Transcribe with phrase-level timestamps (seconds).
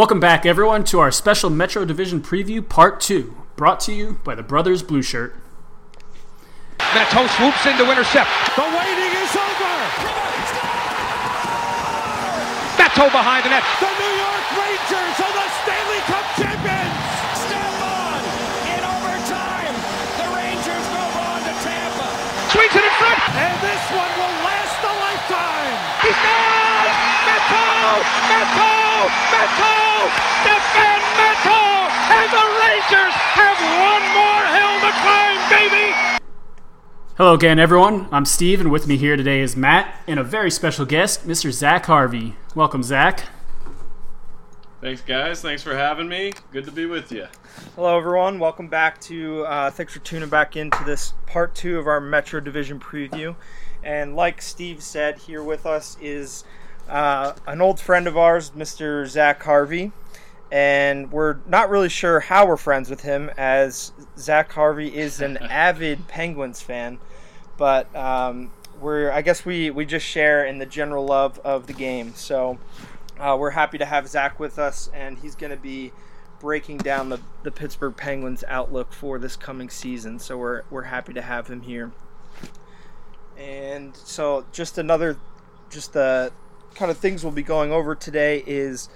[0.00, 4.34] Welcome back, everyone, to our special Metro Division preview, Part 2, brought to you by
[4.34, 5.36] the Brothers Blue Shirt.
[6.96, 8.32] Matteau swoops in to intercept.
[8.56, 9.76] The waiting is over.
[12.80, 13.60] Matteau behind the net.
[13.76, 16.96] The New York Rangers are the Stanley Cup champions.
[17.36, 18.20] Step on
[18.72, 19.74] in overtime.
[20.16, 22.08] The Rangers move on to Tampa.
[22.48, 23.20] Swings it in front.
[23.36, 25.76] And this one will last a lifetime.
[26.00, 26.96] He scores!
[27.28, 28.00] Matteau!
[28.32, 28.79] Matteau!
[29.08, 30.10] Matteau!
[30.42, 31.88] Stefan Matteau!
[32.12, 36.20] And the Rangers have one more hill to climb, baby!
[37.16, 38.08] Hello again, everyone.
[38.12, 41.50] I'm Steve, and with me here today is Matt and a very special guest, Mr.
[41.50, 42.36] Zac Harvey.
[42.54, 43.24] Welcome, Zac.
[44.82, 45.40] Thanks, guys.
[45.40, 46.32] Thanks for having me.
[46.52, 47.26] Good to be with you.
[47.76, 48.38] Hello, everyone.
[48.38, 49.44] Welcome back to.
[49.44, 53.34] Uh, thanks for tuning back into this part two of our Metro Division preview.
[53.82, 56.44] And like Steve said, here with us is
[56.90, 59.06] uh, an old friend of ours, Mr.
[59.06, 59.92] Zac Harvey.
[60.52, 65.36] And we're not really sure how we're friends with him, as Zac Harvey is an
[65.40, 66.98] avid Penguins fan.
[67.56, 68.50] But um,
[68.80, 72.14] we're, I guess we, we just share in the general love of the game.
[72.14, 72.58] So
[73.20, 75.92] uh, we're happy to have Zac with us, and he's going to be
[76.40, 80.18] breaking down the, the Pittsburgh Penguins' outlook for this coming season.
[80.18, 81.92] So we're, we're happy to have him here.
[83.38, 85.16] And so, just another,
[85.70, 86.30] just the
[86.74, 88.88] kind of things we'll be going over today is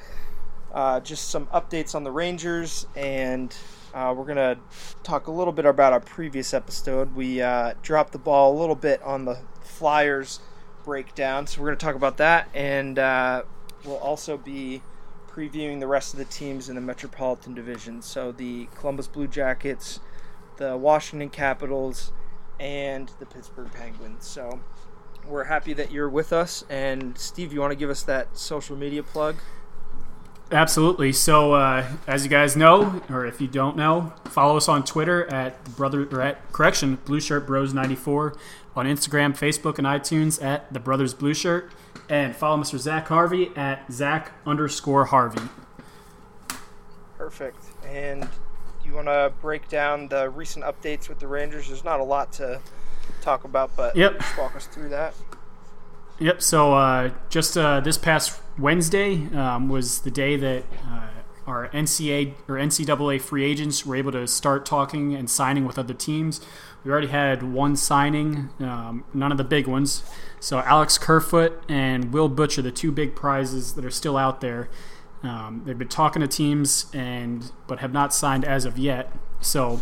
[0.72, 3.54] uh, just some updates on the Rangers, and
[3.92, 4.58] uh, we're to
[5.02, 7.14] talk a little bit about our previous episode.
[7.14, 10.40] We uh, dropped the ball a little bit on the Flyers
[10.84, 13.42] breakdown, so we're to talk about that, and uh,
[13.84, 14.82] we'll also be
[15.28, 18.02] previewing the rest of the teams in the Metropolitan Division.
[18.02, 20.00] So the Columbus Blue Jackets,
[20.56, 22.12] the Washington Capitals,
[22.60, 24.26] and the Pittsburgh Penguins.
[24.26, 24.60] So
[25.28, 26.64] we're happy that you're with us.
[26.68, 29.36] And Steve, you want to give us that social media plug?
[30.52, 31.12] Absolutely.
[31.12, 35.26] So, uh, as you guys know, or if you don't know, follow us on Twitter
[35.32, 38.36] at brother or at correction Blue Shirt Bros ninety four,
[38.76, 41.72] on Instagram, Facebook, and iTunes at the Brothers Blue Shirt,
[42.08, 42.78] and follow Mr.
[42.78, 45.48] Zac Harvey at Zac underscore Harvey.
[47.16, 47.64] Perfect.
[47.86, 48.28] And
[48.84, 51.68] you want to break down the recent updates with the Rangers?
[51.68, 52.60] There's not a lot to
[53.24, 54.18] talk about, but Yep.
[54.20, 55.14] just walk us through that.
[56.18, 56.42] Yep.
[56.42, 61.06] So uh, just uh, this past Wednesday um, was the day that uh,
[61.46, 65.94] our NCAA or NCAA free agents were able to start talking and signing with other
[65.94, 66.40] teams.
[66.84, 70.02] We already had one signing, um, none of the big ones.
[70.38, 74.68] So Alex Kerfoot and Will Butcher, the two big prizes that are still out there.
[75.22, 79.10] Um, they've been talking to teams and but have not signed as of yet.
[79.40, 79.80] So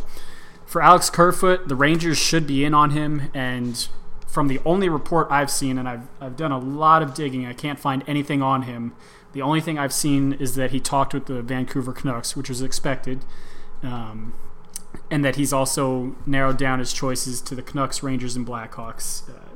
[0.72, 3.88] for Alex Kerfoot, the Rangers should be in on him and
[4.26, 7.52] from the only report I've seen, and I've, I've done a lot of digging, I
[7.52, 8.94] can't find anything on him.
[9.34, 12.62] The only thing I've seen is that he talked with the Vancouver Canucks, which was
[12.62, 13.22] expected,
[13.82, 14.32] um,
[15.10, 19.28] and that he's also narrowed down his choices to the Canucks, Rangers, and Blackhawks.
[19.28, 19.50] Uh,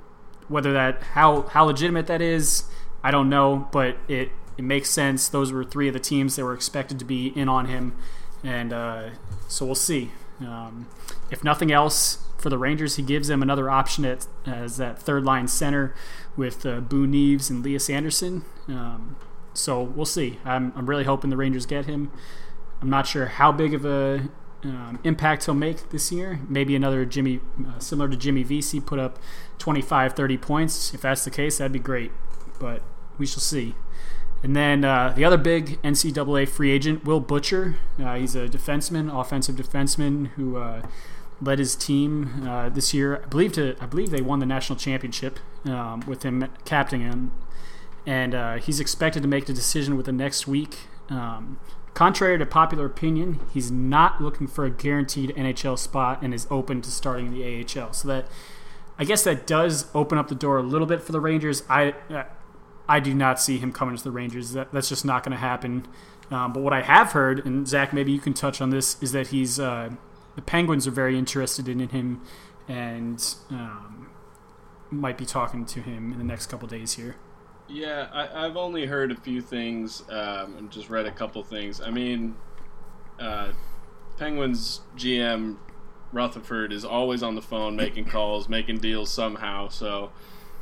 [0.48, 2.64] whether that how how legitimate that is,
[3.02, 5.28] I don't know, but it it makes sense.
[5.28, 7.96] Those were three of the teams that were expected to be in on him,
[8.44, 9.08] and uh,
[9.48, 10.10] so we'll see.
[10.40, 10.86] Um,
[11.30, 15.24] if nothing else, for the Rangers, he gives them another option at, as that third
[15.24, 15.94] line center
[16.36, 18.44] with uh, Boo Nieves and Lias Andersson.
[18.68, 19.16] Um,
[19.54, 20.38] so we'll see.
[20.44, 22.10] I'm, I'm really hoping the Rangers get him.
[22.80, 24.28] I'm not sure how big of a
[24.62, 26.40] um, impact he'll make this year.
[26.48, 29.18] Maybe another Jimmy, uh, similar to Jimmy Vesey, put up
[29.58, 30.92] 25, 30 points.
[30.92, 32.12] If that's the case, that'd be great.
[32.60, 32.82] But
[33.18, 33.74] we shall see.
[34.42, 37.76] And then uh, the other big NCAA free agent, Will Butcher.
[37.98, 40.82] Uh, he's a defenseman, offensive defenseman who uh,
[41.40, 43.22] led his team uh, this year.
[43.22, 47.32] I believe to I believe they won the national championship um, with him captaining him,
[48.06, 50.78] and uh, he's expected to make the decision within next week.
[51.08, 51.58] Um,
[51.94, 56.82] contrary to popular opinion, he's not looking for a guaranteed NHL spot and is open
[56.82, 57.92] to starting in the AHL.
[57.92, 58.28] So that
[58.98, 61.62] I guess that does open up the door a little bit for the Rangers.
[61.68, 62.24] I uh,
[62.88, 64.52] I do not see him coming to the Rangers.
[64.52, 65.86] That, that's just not going to happen.
[66.30, 69.12] Um, but what I have heard, and Zac, maybe you can touch on this, is
[69.12, 69.90] that he's uh,
[70.36, 72.22] the Penguins are very interested in him
[72.68, 74.10] and um,
[74.90, 77.16] might be talking to him in the next couple days here.
[77.68, 81.80] Yeah, I, I've only heard a few things um, and just read a couple things.
[81.80, 82.36] I mean,
[83.18, 83.52] uh,
[84.18, 85.56] Penguins GM
[86.12, 89.68] Rutherford is always on the phone making calls, making deals somehow.
[89.68, 90.12] So,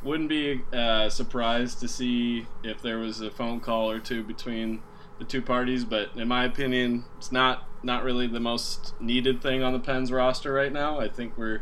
[0.03, 4.81] wouldn't be uh, surprised to see if there was a phone call or two between
[5.19, 5.85] the two parties.
[5.85, 10.11] But in my opinion, it's not not really the most needed thing on the Pens
[10.11, 10.99] roster right now.
[10.99, 11.61] I think we're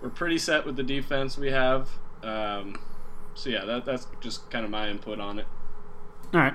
[0.00, 1.90] we're pretty set with the defense we have.
[2.22, 2.78] Um,
[3.34, 5.46] so yeah, that, that's just kind of my input on it.
[6.32, 6.54] All right.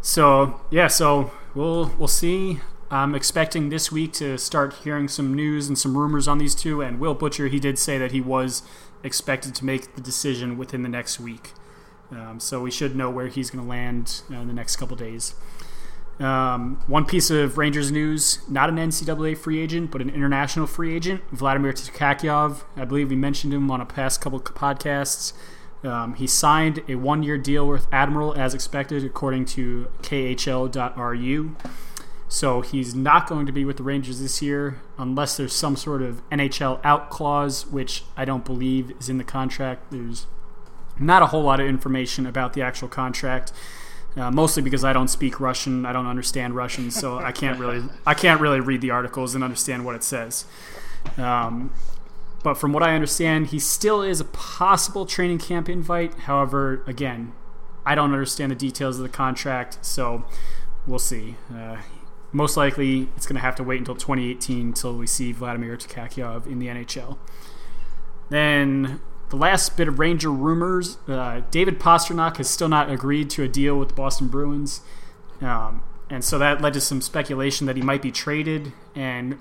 [0.00, 2.60] So yeah, so we'll we'll see.
[2.90, 6.80] I'm expecting this week to start hearing some news and some rumors on these two.
[6.82, 8.62] And Will Butcher, he did say that he was
[9.04, 11.52] expected to make the decision within the next week.
[12.10, 14.96] Um, so we should know where he's going to land uh, in the next couple
[14.96, 15.34] days.
[16.20, 20.94] Um, one piece of Rangers news: not an NCAA free agent, but an international free
[20.94, 22.64] agent, Vladimir Tkachyov.
[22.76, 25.32] I believe we mentioned him on a past couple podcasts.
[25.82, 31.56] Um, he signed a one-year deal with Admiral as expected, according to KHL.ru.
[32.28, 36.00] So he's not going to be with the Rangers this year unless there's some sort
[36.00, 39.90] of NHL out clause, which I don't believe is in the contract.
[39.90, 40.26] There's
[40.98, 43.52] not a whole lot of information about the actual contract.
[44.16, 47.84] Uh, mostly because I don't speak Russian, I don't understand Russian, so I can't really
[48.04, 50.46] I can't really read the articles and understand what it says.
[51.16, 51.72] Um,
[52.42, 56.14] but from what I understand, he still is a possible training camp invite.
[56.20, 57.32] However, again,
[57.84, 60.24] I don't understand the details of the contract, so
[60.86, 61.36] we'll see.
[61.54, 61.76] Uh,
[62.32, 66.46] most likely it's going to have to wait until 2018 until we see Vladimir Tkachyov
[66.46, 67.18] in the NHL.
[68.28, 73.42] Then the last bit of Ranger rumors: uh, David Pastrnak has still not agreed to
[73.42, 74.82] a deal with the Boston Bruins,
[75.40, 78.72] um, and so that led to some speculation that he might be traded.
[78.94, 79.38] And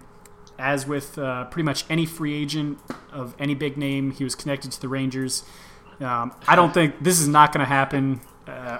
[0.57, 2.79] as with uh, pretty much any free agent
[3.11, 5.43] of any big name, he was connected to the Rangers.
[5.99, 8.21] Um, I don't think this is not going to happen.
[8.47, 8.79] Uh,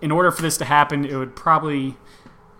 [0.00, 1.96] in order for this to happen, it would probably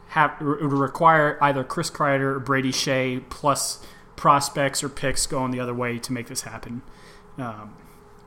[0.08, 3.84] have it would require either Chris Kreider or Brady Skjei plus
[4.16, 6.82] prospects or picks going the other way to make this happen.
[7.38, 7.74] Um,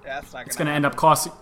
[0.06, 1.34] that's not gonna it's going to end up costing.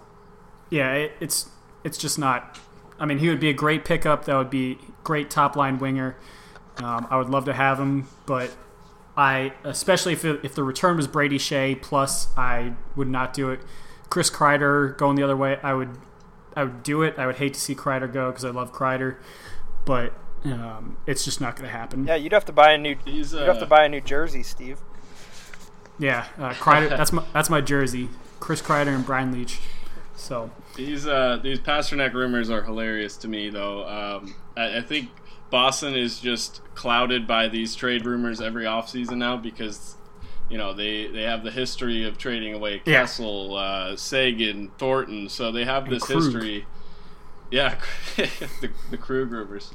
[0.69, 1.49] Yeah, it, it's
[1.83, 2.59] it's just not.
[2.99, 4.25] I mean, he would be a great pickup.
[4.25, 6.15] That would be great top line winger.
[6.77, 8.55] Um, I would love to have him, but
[9.15, 13.51] I especially if it, if the return was Brady Skjei plus, I would not do
[13.51, 13.59] it.
[14.09, 15.97] Chris Kreider going the other way, I would
[16.55, 17.17] I would do it.
[17.17, 19.17] I would hate to see Kreider go because I love Kreider,
[19.85, 20.13] but
[20.45, 22.05] um, it's just not going to happen.
[22.05, 22.95] Yeah, you'd have to buy a new.
[23.05, 24.79] He's, You'd have to uh, buy a new jersey, Steve.
[25.99, 26.89] Yeah, uh, Kreider.
[26.89, 28.09] that's my that's my jersey.
[28.43, 29.59] Chris Kreider and Brian Leetch.
[30.17, 33.87] So These uh, these Pastrnak rumors are hilarious to me, though.
[33.87, 35.11] Um, I, I think
[35.49, 39.95] Boston is just clouded by these trade rumors every offseason now because
[40.49, 43.01] you know they, they have the history of trading away Yeah.
[43.03, 46.65] Kessel, uh, Seguin, Thornton, so they have this history.
[47.49, 47.79] Yeah,
[48.17, 49.73] the, the Krug rumors.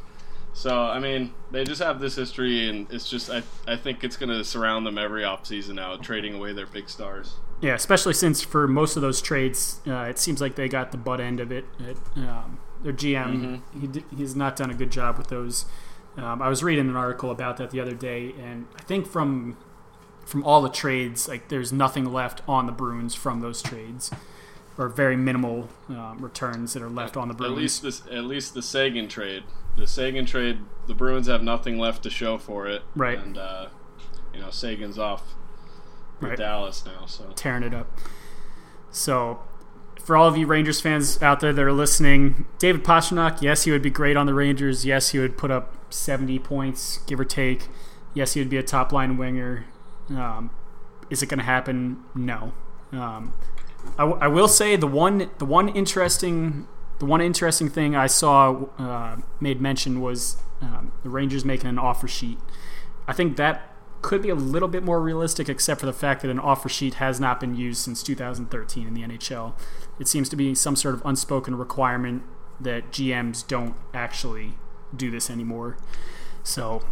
[0.53, 4.19] So I mean, they just have this history, and it's just I I think it's
[4.19, 7.37] going to surround them every offseason now, trading away their big stars.
[7.61, 10.99] Yeah, especially since for most of those trades, uh, it seems like they got the
[10.99, 11.65] butt end of it.
[11.81, 15.65] It, um, their GM, he d- he's not done a good job with those.
[16.17, 19.57] Um, I was reading an article about that the other day, and I think from
[20.25, 24.11] from all the trades, like there's nothing left on the Bruins from those trades,
[24.77, 27.53] or very minimal um, returns that are left on the Bruins.
[27.57, 29.45] At least this, at least the Seguin trade.
[29.77, 32.83] The Seguin trade, the Bruins have nothing left to show for it.
[32.95, 33.19] Right.
[33.19, 33.69] And uh,
[34.35, 35.35] you know, Seguin's off
[36.21, 36.39] with Right.
[36.39, 37.07] Dallas now.
[37.07, 37.89] So tearing it up.
[38.91, 39.41] So,
[40.03, 43.71] for all of you Rangers fans out there that are listening, David Pastrnak, yes, he
[43.71, 44.85] would be great on the Rangers.
[44.87, 47.69] Yes, he would put up 70 points, give or take.
[48.15, 49.67] Yes, he would be a top line winger.
[50.09, 50.51] Um,
[51.11, 52.03] is it going to happen?
[52.15, 52.53] No.
[52.93, 53.35] Um,
[53.99, 56.67] I, w- I will say the one the one interesting
[56.99, 61.79] the one interesting thing I saw uh, made mention was um, the Rangers making an
[61.79, 62.39] offer sheet.
[63.07, 63.68] I think that
[64.03, 66.95] could be a little bit more realistic, except for the fact that an offer sheet
[66.95, 69.55] has not been used since 2013 in the NHL.
[69.99, 72.23] It seems to be some sort of unspoken requirement
[72.61, 74.55] that GMs don't actually
[74.95, 75.77] do this anymore.
[76.43, 76.83] So,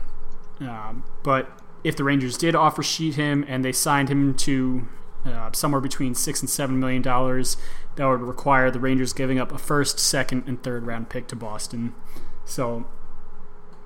[0.60, 4.88] um, but if the Rangers did offer sheet him and they signed him to
[5.24, 7.56] uh, somewhere between six and seven million dollars,
[7.96, 11.36] that would require the Rangers giving up a first, second, and third round pick to
[11.36, 11.94] Boston.
[12.44, 12.86] So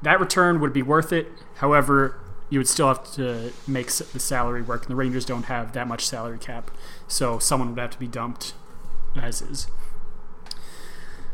[0.03, 1.29] that return would be worth it.
[1.57, 5.73] However, you would still have to make the salary work, and the Rangers don't have
[5.73, 6.71] that much salary cap,
[7.09, 8.53] so someone would have to be dumped
[9.17, 9.67] as is.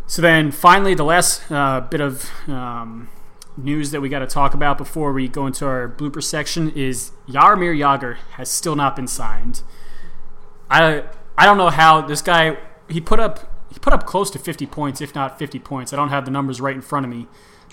[0.06, 3.08] So then, finally, the last uh, bit of um,
[3.56, 7.10] news that we got to talk about before we go into our blooper section is
[7.28, 9.62] Jaromir Jagr has still not been signed.
[10.70, 11.04] I
[11.38, 12.58] I don't know how this guy
[12.88, 15.92] he put up he put up close to 50 points, if not 50 points.
[15.92, 17.26] I don't have the numbers right in front of me,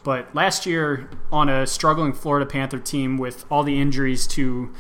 [0.04, 4.74] but last year on a struggling Florida Panther team with all the injuries to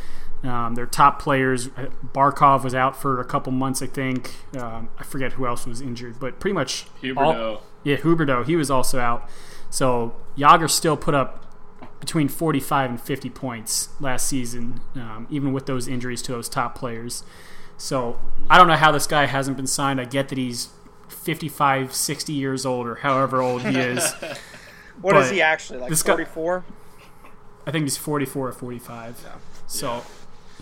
[0.43, 4.33] um, their top players, uh, Barkov was out for a couple months, I think.
[4.57, 7.61] Um, I forget who else was injured, but pretty much all- Huberdeau.
[7.83, 9.29] yeah, Huberdeau, he was also out.
[9.69, 11.39] So Jagr still put up
[12.01, 16.75] between 45 and 50 points last season, um, even with those injuries to those top
[16.75, 17.23] players.
[17.77, 20.01] So I don't know how this guy hasn't been signed.
[20.01, 20.69] I get that he's
[21.07, 24.13] 55, 60 years old, or however old he is.
[25.01, 25.89] What is But he actually like?
[25.89, 26.65] this guy- Forty four.
[27.65, 29.25] I think he's 44 or 45.
[29.67, 30.03] So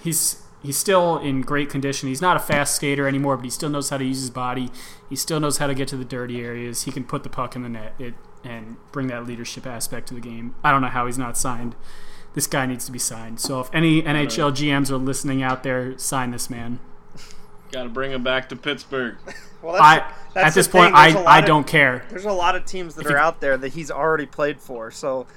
[0.03, 2.07] he's he's still in great condition.
[2.09, 4.69] He's not a fast skater anymore, but he still knows how to use his body.
[5.09, 6.83] He still knows how to get to the dirty areas.
[6.83, 10.13] He can put the puck in the net it, and bring that leadership aspect to
[10.13, 10.53] the game.
[10.63, 11.75] I don't know how he's not signed.
[12.35, 13.39] This guy needs to be signed.
[13.41, 16.79] So if any NHL GMs are listening out there, sign this man.
[17.71, 19.17] Got to bring him back to Pittsburgh.
[19.61, 21.03] Well, that's, I that's at this point thing.
[21.03, 22.05] There's a I lot I don't care.
[22.09, 24.59] There's a lot of teams that If are he- out there that he's already played
[24.59, 24.91] for.
[24.91, 25.27] So,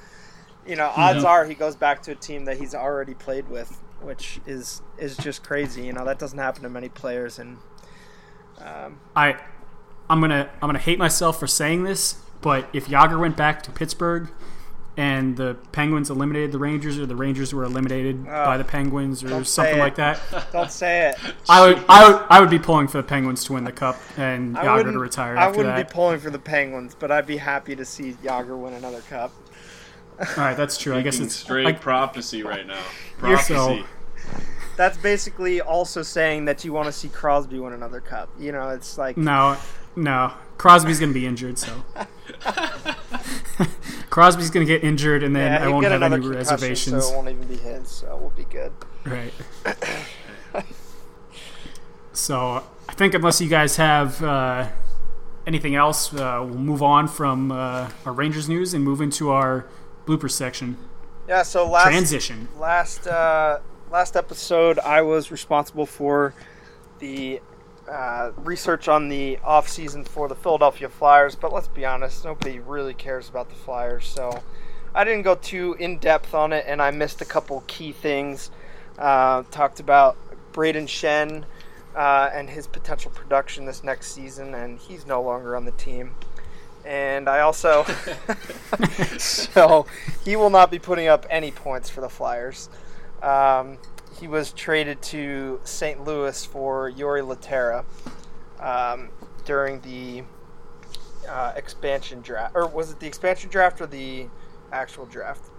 [0.67, 3.83] you know, odds are he goes back to a team that he's already played with,
[4.01, 5.83] which is is just crazy.
[5.85, 7.39] You know, that doesn't happen to many players.
[7.39, 7.59] And
[8.59, 9.37] um, I
[10.09, 13.71] I'm gonna I'm gonna hate myself for saying this, but if Jagr went back to
[13.71, 14.31] Pittsburgh
[14.97, 18.45] and the Penguins eliminated the Rangers, or the Rangers were eliminated oh.
[18.45, 20.21] by the Penguins, or something like that,
[20.53, 21.17] don't say it.
[21.49, 23.97] I would I would I would be pulling for the Penguins to win the cup
[24.17, 25.89] and I Jagr wouldn't, to retire I wouldn't that.
[25.89, 29.33] be pulling for the Penguins, but I'd be happy to see Jagr win another cup.
[30.19, 30.95] All right, that's true.
[30.95, 32.83] I guess it's straight like, prophecy right now.
[33.19, 33.55] Prophecy.
[33.55, 33.85] so-
[34.77, 38.29] That's basically also saying that you want to see Crosby win another cup.
[38.39, 39.57] You know, it's like no
[39.97, 41.85] no Crosby's gonna be injured, so
[44.11, 47.05] Crosby's gonna get injured, and then yeah, I won't have any reservations.
[47.05, 47.89] so it won't even be his.
[47.89, 48.73] So we'll be good.
[49.05, 49.33] Right.
[52.13, 54.69] so I think unless you guys have uh,
[55.47, 59.67] anything else, uh, we'll move on from uh, our Rangers news and move into our
[60.07, 60.77] blooper section.
[61.29, 61.43] Yeah.
[61.43, 62.49] So last Transition.
[62.59, 63.59] last uh,
[63.91, 66.35] last episode, I was responsible for
[67.01, 67.41] the
[67.89, 71.35] uh, research on the off season for the Philadelphia Flyers.
[71.35, 74.43] But let's be honest, nobody really cares about the Flyers, so
[74.95, 78.51] I didn't go too in depth on it, and I missed a couple key things.
[78.99, 80.17] Uh, talked about
[80.53, 81.45] Brayden Schenn
[81.97, 86.15] uh, and his potential production this next season, and he's no longer on the team.
[86.85, 87.85] And I also,
[89.19, 89.87] so
[90.25, 92.69] he will not be putting up any points for the Flyers.
[93.23, 93.79] Um,
[94.21, 96.05] he was traded to St.
[96.05, 97.85] Louis for Jori Lehtera
[98.61, 99.11] um,
[99.45, 100.23] during the
[101.29, 104.29] uh, expansion draft, or was it the expansion draft or the
[104.73, 105.51] actual draft?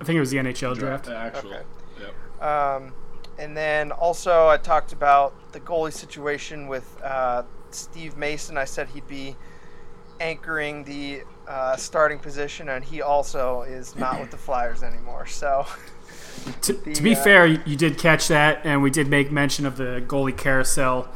[0.00, 1.06] I think it was the NHL draft.
[1.06, 1.54] The actual.
[1.54, 1.62] Okay.
[2.00, 2.42] Yep.
[2.42, 2.92] Um,
[3.38, 8.56] and then also I talked about the goalie situation with uh, Steve Mason.
[8.56, 9.36] I said he'd be
[10.20, 15.26] anchoring the uh, starting position, and he also is not with the Flyers anymore.
[15.26, 15.66] So
[16.62, 19.66] To, the, to be uh, fair, you did catch that, and we did make mention
[19.66, 21.08] of the goalie carousel,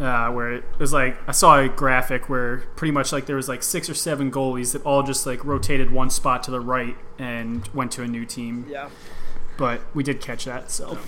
[0.00, 3.48] uh, where it was like I saw a graphic where pretty much like there was
[3.48, 6.96] like six or seven goalies that all just like rotated one spot to the right
[7.18, 8.66] and went to a new team.
[8.68, 8.88] yeah,
[9.56, 10.98] But we did catch that, so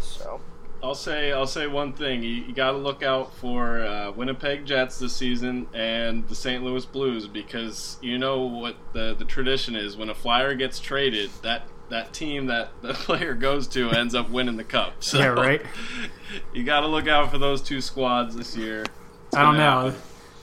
[0.00, 0.40] so
[0.82, 2.22] I'll say I'll say one thing.
[2.22, 6.62] You, you got to look out for uh, Winnipeg Jets this season and the St.
[6.62, 11.30] Louis Blues because you know what the the tradition is when a flyer gets traded
[11.42, 11.62] that
[11.92, 14.94] that team that the player goes to ends up winning the cup.
[15.02, 15.62] So yeah, right.
[16.54, 18.86] You got to look out for those two squads this year.
[19.26, 19.90] It's I don't know.
[19.90, 20.00] happen.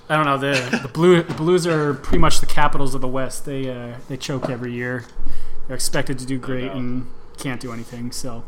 [0.07, 0.37] I don't know.
[0.37, 3.45] The the blue the Blues are pretty much the capitals of the West.
[3.45, 5.05] They uh, they choke every year.
[5.67, 8.11] They're expected to do great and can't do anything.
[8.11, 8.43] So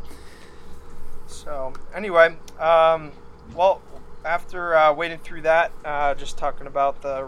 [1.25, 3.11] So anyway, um,
[3.55, 3.81] well,
[4.23, 7.27] after uh, waiting through that, uh, just talking about the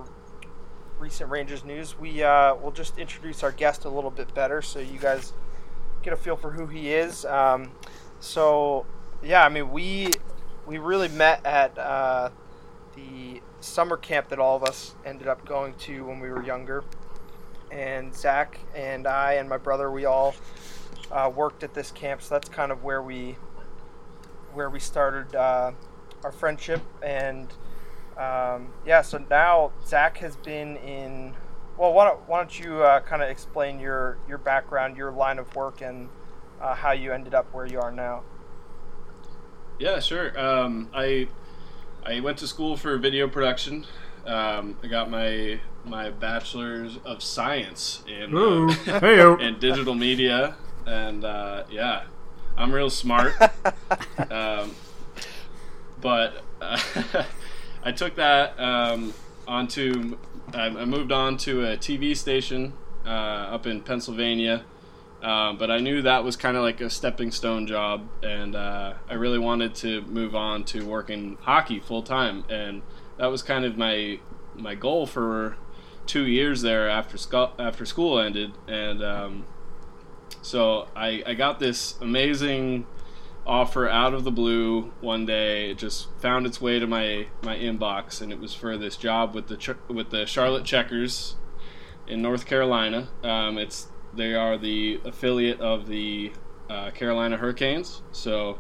[1.00, 4.80] recent Rangers news, we uh, will just introduce our guest a little bit better, so
[4.80, 5.34] you guys
[6.04, 7.26] get a feel for who he is.
[7.26, 7.72] Um,
[8.20, 8.86] so
[9.24, 10.12] yeah, I mean we
[10.68, 12.30] we really met at uh,
[12.96, 16.84] the summer camp that all of us ended up going to when we were younger,
[17.72, 20.36] and Zac and I and my brother we all
[21.12, 23.38] uh, worked at this camp, so that's kind of where we
[24.54, 25.72] where we started uh,
[26.24, 26.82] our friendship.
[27.02, 27.48] And
[28.18, 31.34] um, yeah, so now Zach has been in.
[31.84, 35.38] Well, why don't, why don't you uh, kind of explain your, your background, your line
[35.38, 36.08] of work, and
[36.62, 38.24] uh, how you ended up where you are now?
[39.80, 40.40] Yeah, sure.
[40.40, 41.28] Um, I
[42.06, 43.86] I went to school for video production.
[44.26, 50.56] Um, I got my my bachelor's of science in Ooh, uh, hey in digital media,
[50.86, 52.04] and uh, yeah,
[52.56, 53.34] I'm real smart.
[54.32, 54.74] um,
[56.00, 56.80] but uh,
[57.84, 59.14] I took that um,
[59.48, 60.18] onto.
[60.54, 62.74] I moved on to a TV station
[63.06, 64.66] uh, up in Pennsylvania.
[65.24, 68.96] Um, but I knew that was kind of like a stepping stone job, and uh,
[69.10, 72.82] I really wanted to move on to working hockey full time, and
[73.18, 74.20] that was kind of my
[74.54, 75.56] my goal for
[76.06, 79.46] two years there after sco- after school ended, and um,
[80.42, 82.86] so I, I got this amazing
[83.46, 85.72] offer out of the blue one day.
[85.72, 89.36] It just found its way to my my inbox, and it was for this job
[89.36, 91.36] with the with the Charlotte Checkers.
[92.08, 93.10] in North Carolina.
[93.24, 96.32] Um, it's they are the affiliate of the
[96.70, 98.02] uh, Carolina Hurricanes.
[98.12, 98.60] So,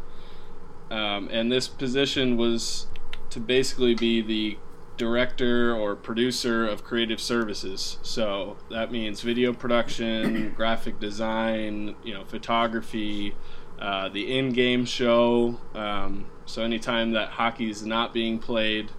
[0.89, 2.87] um, and this position was
[3.29, 4.57] to basically be the
[4.97, 7.97] director or producer of creative services.
[8.03, 13.35] So that means video production, graphic design, you know, photography,
[13.83, 15.59] uh, the in-game show.
[15.75, 18.89] Um, so anytime that hockey is not being played,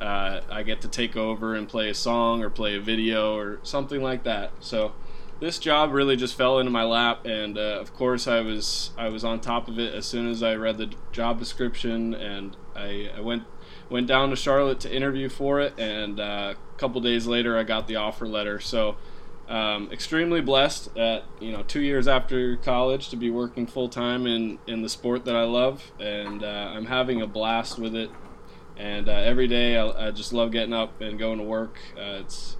[0.00, 3.60] uh, I get to take over and play a song or play a video or
[3.62, 4.50] something like that.
[4.58, 4.92] So
[5.38, 9.08] this job really just fell into my lap, and uh, of course I was I
[9.08, 13.10] was on top of it as soon as I read the job description, and I,
[13.16, 13.44] I went
[13.88, 17.62] went down to Charlotte to interview for it, and uh, a couple days later I
[17.62, 18.58] got the offer letter.
[18.58, 18.96] So
[19.48, 24.26] um, extremely blessed at you know two years after college to be working full time
[24.26, 28.10] in in the sport that I love, and uh, I'm having a blast with it.
[28.76, 31.78] And uh, every day I, I, just love getting up and going to work.
[31.96, 32.56] Uh, it's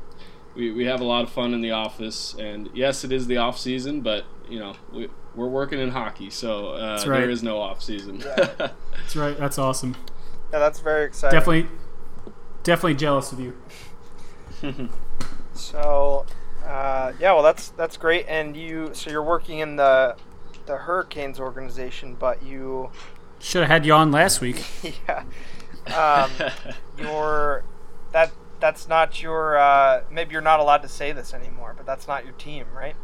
[0.55, 3.39] we, we have a lot of fun in the office, and yes, it is the
[3.39, 7.21] off season, but you know we, we're working in hockey, so uh, right.
[7.21, 8.21] there is no off season.
[8.21, 8.35] Yeah.
[8.97, 9.37] That's right.
[9.37, 9.97] That's awesome.
[10.53, 11.37] Yeah, that's very exciting.
[11.37, 11.67] Definitely,
[12.63, 13.57] definitely jealous of you.
[15.53, 16.27] so,
[16.67, 18.27] uh, yeah, well, that's that's great.
[18.29, 20.17] And you, so you're working in the
[20.67, 22.91] the Hurricanes organization, but you
[23.39, 24.65] should have had you on last week.
[25.09, 25.25] yeah,
[25.95, 26.31] um,
[26.99, 27.65] your
[28.13, 29.59] that that's not your.
[29.59, 32.97] Uh, maybe you're not allowed to say this anymore, but that's not your team, right?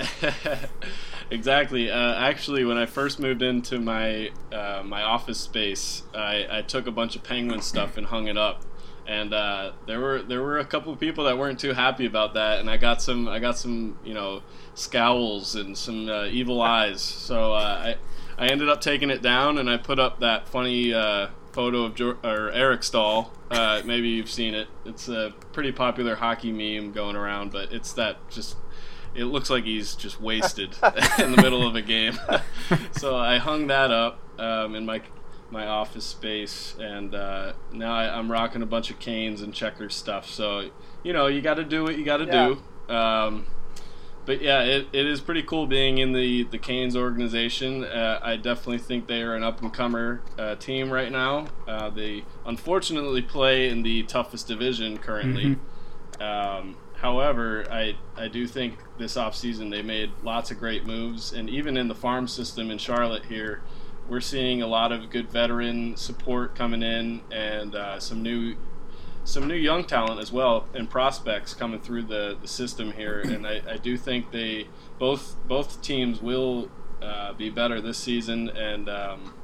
[1.30, 1.90] exactly.
[1.90, 6.86] Uh, actually, when I first moved into my uh, my office space, I, I, took
[6.86, 8.62] a bunch of penguin stuff and hung it up,
[9.06, 12.34] and uh, there were there were a couple of people that weren't too happy about
[12.34, 14.42] that, and I got some I got some you know
[14.74, 17.00] scowls and some uh, evil eyes.
[17.00, 17.94] So uh,
[18.38, 21.84] I I ended up taking it down, and I put up that funny uh, photo
[21.84, 23.32] of jo- or Eric Staal.
[23.50, 24.68] maybe you've seen it.
[24.84, 28.56] It's a pretty popular hockey meme going around, but it's that just
[29.14, 30.74] it looks like he's just wasted
[31.18, 32.18] in the middle of a game.
[32.92, 35.02] so I hung that up um, in my
[35.52, 39.94] my office space, and uh, now I, am rocking a bunch of canes and checkers
[39.94, 40.28] stuff.
[40.28, 40.70] So
[41.04, 42.54] you know, you got to do what you got to yeah.
[42.88, 42.94] do.
[42.94, 43.46] Um,
[44.24, 47.84] but yeah, it, it is pretty cool being in the the Canes organization.
[47.84, 51.46] Uh, I definitely think they are an up and comer uh, team right now.
[51.68, 55.56] Uh, they unfortunately play in the toughest division currently.
[55.56, 56.22] Mm-hmm.
[56.22, 61.50] Um, However, I, I do think this offseason they made lots of great moves, and
[61.50, 63.60] even in the farm system in Charlotte here,
[64.08, 68.56] we're seeing a lot of good veteran support coming in, and uh, some new
[69.24, 73.20] some new young talent as well, and prospects coming through the, the system here.
[73.32, 76.68] And I, I do think they both both teams will
[77.00, 79.34] uh, be better this season, and um,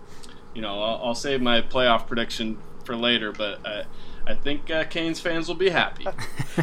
[0.55, 3.85] you know I'll, I'll, save my playoff prediction for later, but I,
[4.27, 6.07] I think uh, Canes fans will be happy.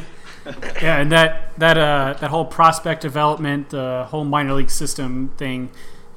[0.82, 5.30] yeah, and that that uh, that whole prospect development, the uh, whole minor league system
[5.38, 5.72] thing,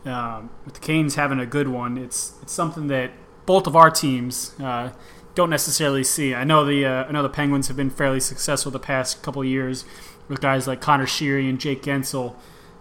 [0.09, 3.13] um, with the Canes having a good one, it's it's something that
[3.47, 4.91] both of our teams uh,
[5.35, 6.35] don't necessarily see.
[6.35, 9.45] I know the uh, I know the Penguins have been fairly successful the past couple
[9.45, 9.85] years
[10.29, 12.35] with guys like Connor Sheary and Jake Guentzel,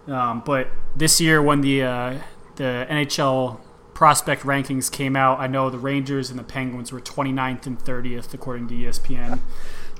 [0.06, 2.18] um, but this year when the uh,
[2.56, 3.60] the NHL
[3.94, 8.32] prospect rankings came out, I know the Rangers and the Penguins were 29th and 30th
[8.32, 9.40] according to ESPN.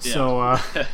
[0.02, 0.12] Yeah.
[0.12, 0.60] So uh,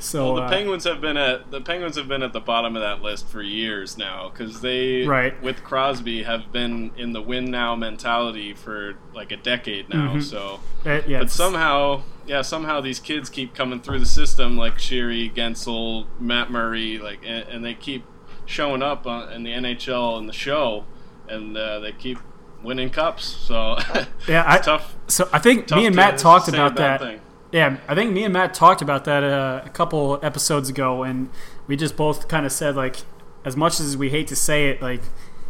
[0.00, 2.74] So well, the uh, Penguins have been at the Penguins have been at the bottom
[2.74, 5.40] of that list for years now because they right.
[5.42, 10.14] with Crosby have been in the win now mentality for like a decade now.
[10.14, 10.20] Mm-hmm.
[10.20, 14.74] So, uh, yeah, but somehow, yeah, somehow these kids keep coming through the system like
[14.74, 18.04] Sheary, Guentzel, Matt Murray, like, and, and they keep
[18.46, 20.86] showing up on, in the NHL and the show,
[21.28, 22.18] and uh, they keep
[22.62, 23.24] winning cups.
[23.24, 23.78] So
[24.26, 24.96] yeah, I, tough.
[25.08, 27.00] So I think me and Matt talked about that.
[27.00, 27.20] Thing.
[27.52, 31.30] Yeah, I think me and Matt talked about that uh, a couple episodes ago, and
[31.66, 32.96] we just both kind of said like,
[33.44, 35.02] as much as we hate to say it, like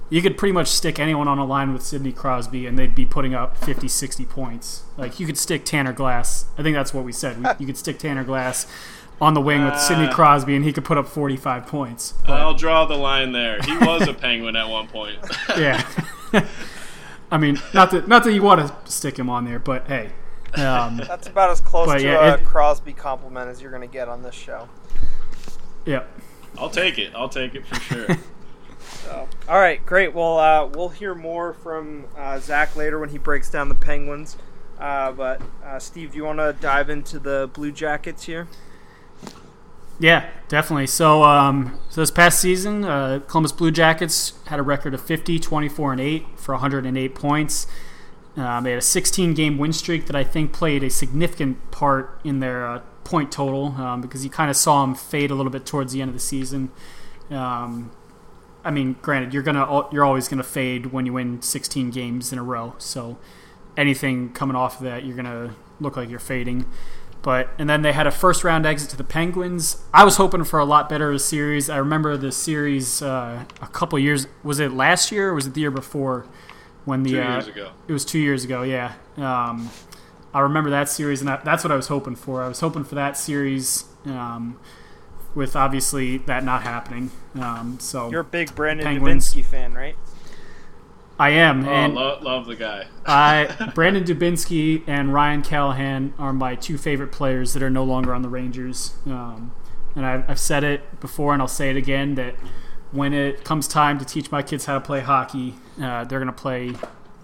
[0.08, 3.06] you could pretty much stick anyone on a line with Sidney Crosby, and they'd be
[3.06, 4.82] putting up 50, 60 points.
[4.96, 6.46] Like you could stick Tanner Glass.
[6.58, 7.36] I think that's what we said.
[7.58, 8.66] you could stick Tanner Glass
[9.20, 12.14] on the wing with Sidney uh, Crosby, and he could put up 45 points.
[12.26, 13.60] But, I'll draw the line there.
[13.62, 15.18] He was a Penguin at one point.
[15.50, 15.86] yeah.
[17.30, 20.10] I mean, not that not that you want to stick him on there, but hey,
[20.54, 23.92] um, That's about as close to yeah, a it, Crosby compliment as you're going to
[23.92, 24.68] get on this show.
[25.84, 26.04] Yeah.
[26.58, 27.12] I'll take it.
[27.14, 28.06] I'll take it for sure.
[29.04, 30.14] so, all right, great.
[30.14, 34.36] Well, uh, we'll hear more from uh, Zac later when he breaks down the Penguins.
[34.78, 38.48] Uh, but uh, Steve, do you want to dive into the Blue Jackets here?
[39.98, 40.86] Yeah, definitely.
[40.86, 45.38] So, um, so this past season, uh, Columbus Blue Jackets had a record of 50,
[45.38, 47.66] 24, and 8 for 108 points.
[48.36, 52.20] Um, they had a 16 game win streak that I think played a significant part
[52.24, 55.50] in their uh, point total um, because you kind of saw them fade a little
[55.50, 56.70] bit towards the end of the season.
[57.30, 57.90] Um,
[58.64, 62.38] I mean, granted, you're gonna you're always gonna fade when you win 16 games in
[62.38, 62.74] a row.
[62.78, 63.18] So
[63.76, 66.66] anything coming off of that, you're gonna look like you're fading.
[67.22, 69.82] But and then they had a first round exit to the Penguins.
[69.92, 71.68] I was hoping for a lot better a series.
[71.68, 74.26] I remember the series uh, a couple years.
[74.42, 76.26] Was it last year or was it the year before?
[76.84, 77.70] When the Two uh, ago.
[77.88, 78.62] it was two years ago.
[78.62, 79.70] Yeah, um,
[80.32, 82.42] I remember that series, and that, that's what I was hoping for.
[82.42, 84.58] I was hoping for that series, um,
[85.34, 87.10] with obviously that not happening.
[87.40, 89.32] Um, so You're a big Brandon Penguins.
[89.34, 89.96] Dubinsky fan, right?
[91.18, 92.86] I am, Oh, and lo- love the guy.
[93.06, 98.14] I Brandon Dubinsky and Ryan Callahan are my two favorite players that are no longer
[98.14, 98.94] on the Rangers.
[99.04, 99.52] Um,
[99.94, 102.36] and I've, I've said it before, and I'll say it again that
[102.92, 106.32] when it comes time to teach my kids how to play hockey, uh, they're gonna
[106.32, 106.72] play.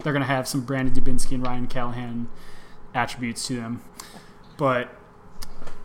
[0.02, 2.28] They're gonna have some Brandon Dubinsky and Ryan Callahan
[2.94, 3.82] attributes to them.
[4.56, 4.94] But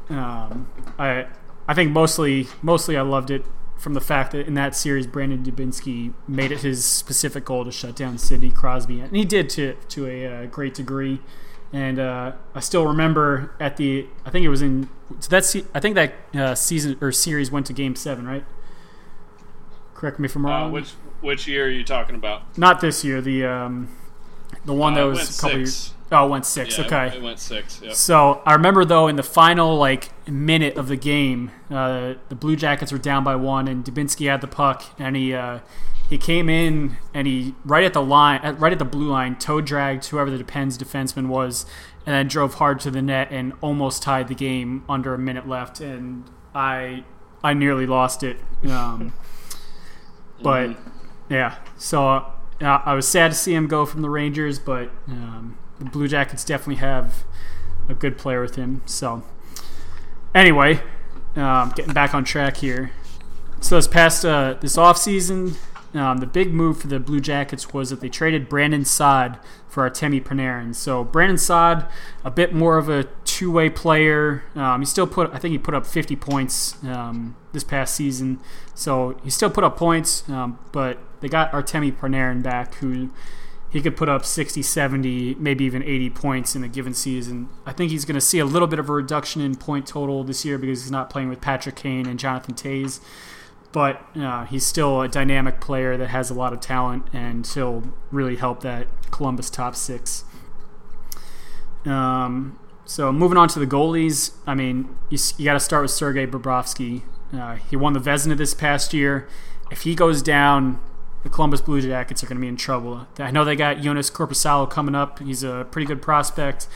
[0.10, 1.28] um, I
[1.68, 3.46] I think mostly mostly I loved it
[3.78, 7.72] from the fact that in that series Brandon Dubinsky made it his specific goal to
[7.72, 11.20] shut down Sidney Crosby, and he did to to a uh, great degree.
[11.74, 14.90] And uh, I still remember at the I think it was in
[15.20, 18.46] so that I think that uh, season or series went to Game Seven, right?
[20.02, 20.72] Correct me if I'm Uh, wrong.
[20.72, 22.58] which which year are you talking about?
[22.58, 23.22] Not this year.
[23.22, 23.88] The um,
[24.66, 25.94] the one Uh, that it was a couple years.
[26.12, 26.78] Oh, it went six.
[26.78, 27.08] Yeah, okay.
[27.08, 27.80] It, it went six.
[27.84, 27.94] Yep.
[27.94, 32.56] So I remember though in the final like minute of the game, uh, the Blue
[32.56, 35.60] Jackets were down by one, and Dubinsky had the puck, and he uh,
[36.10, 39.36] he came in and he right at the line, at, right at the blue line,
[39.38, 41.68] toe dragged whoever the Depends defenseman was,
[42.08, 45.48] and then drove hard to the net and almost tied the game under a minute
[45.48, 46.24] left, and
[46.56, 47.04] I
[47.44, 48.38] I nearly lost it.
[48.68, 49.14] Um,
[50.44, 50.78] but
[51.30, 52.26] yeah, so uh,
[52.62, 56.44] I was sad to see him go from the Rangers, but um, the Blue Jackets
[56.44, 57.24] definitely have
[57.90, 58.82] a good player with him.
[58.86, 59.24] So
[60.36, 60.82] anyway,
[61.36, 62.92] um, getting back on track here.
[63.60, 65.56] So this past uh, this offseason,
[65.94, 69.40] um, the big move for the Blue Jackets was that they traded Brandon Saad
[69.72, 70.76] for Artemi Panarin.
[70.76, 71.88] So Brandon Saad,
[72.26, 74.44] a bit more of a two-way player.
[74.54, 78.42] Um, he still put, I think he put up 50 points um, this past season.
[78.76, 83.12] So he still put up points, um, but they got Artemi Panarin back, who
[83.70, 87.48] he could put up 60, 70, maybe even 80 points in a given season.
[87.66, 90.26] I think he's going to see a little bit of a reduction in point total
[90.26, 93.00] this year because he's not playing with Patrick Kane and Jonathan Toews.
[93.72, 97.84] But uh, he's still a dynamic player that has a lot of talent, and he'll
[98.12, 100.26] really help that Columbus top six.
[101.86, 105.92] Um, so moving on to the goalies, I mean, you, you got to start with
[105.92, 107.04] Sergei Bobrovsky.
[107.34, 109.30] Uh, he won the Vezina this past year.
[109.72, 110.82] If he goes down,
[111.24, 113.08] the Columbus Blue Jackets are going to be in trouble.
[113.20, 115.20] I know they got Joonas Korpisalo coming up.
[115.20, 116.68] He's a pretty good prospect.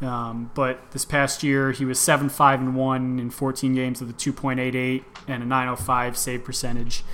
[0.00, 4.10] Um, but this past year, he was 7 5 and 1 in 14 games with
[4.10, 7.04] a 2.88 and a 905 save percentage.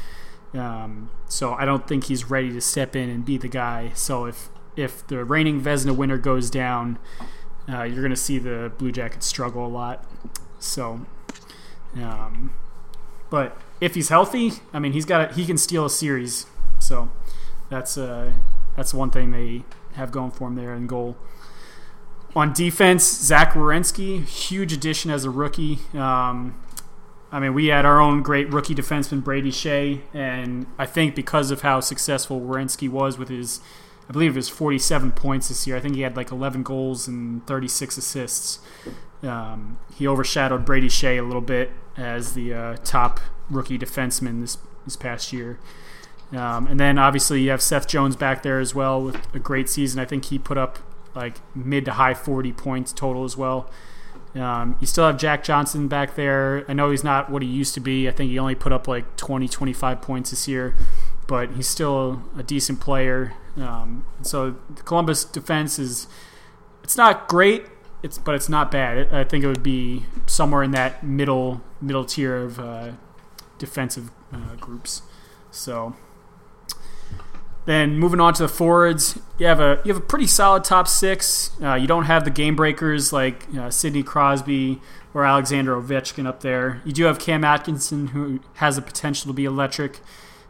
[0.55, 3.93] Um, so I don't think he's ready to step in and be the guy.
[3.95, 6.99] So if, if the reigning Vezina winner goes down,
[7.69, 10.05] uh, you're going to see the Blue Jackets struggle a lot.
[10.59, 11.07] So,
[11.97, 12.55] um,
[13.31, 16.47] but if he's healthy, I mean, he's got a, he can steal a series.
[16.79, 17.11] So
[17.71, 18.33] that's uh,
[18.77, 21.17] that's one thing they have going for him there in goal.
[22.35, 25.81] On defense, Zach Werenski, huge addition as a rookie.
[25.93, 26.62] Um,
[27.33, 31.51] I mean, we had our own great rookie defenseman Brady Skjei, and I think because
[31.51, 33.61] of how successful Werenski was with his,
[34.07, 35.75] I believe it was 47 points this year.
[35.77, 38.59] I think he had like 11 goals and 36 assists.
[39.23, 44.59] Um, he overshadowed Brady Skjei a little bit as the uh, top rookie defenseman this
[44.85, 45.59] this past year.
[46.33, 49.69] Um, and then obviously you have Seth Jones back there as well with a great
[49.69, 50.01] season.
[50.01, 50.79] I think he put up
[51.15, 53.71] like mid to high 40 points total as well.
[54.35, 56.65] Um, you still have Jack Johnson back there.
[56.69, 58.09] I know he's not what he used to be.
[58.09, 60.75] I think he only put up like 20, 25 points this year,
[61.27, 63.35] but he's still a decent player.
[63.57, 66.07] Um, so the Columbus defense is
[66.83, 67.67] it's not great,
[68.03, 69.13] it's but it's not bad.
[69.13, 72.93] I think it would be somewhere in that middle middle tier of uh,
[73.59, 75.03] defensive uh, groups.
[75.51, 75.95] So
[77.65, 80.89] then moving on to the forwards, you have a you have a pretty solid top
[80.89, 81.51] six.
[81.63, 84.81] Uh, you don't have the game breakers like uh, Sidney Crosby
[85.15, 86.83] or Alexander Ovechkin up there.
[86.85, 90.01] You do have Cam Atkinson, who has the potential to be electric.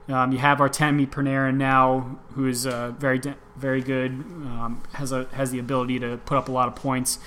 [0.09, 3.20] Um, you have Artemi Panarin now, who is uh, very
[3.57, 7.18] very good, um, has a has the ability to put up a lot of points,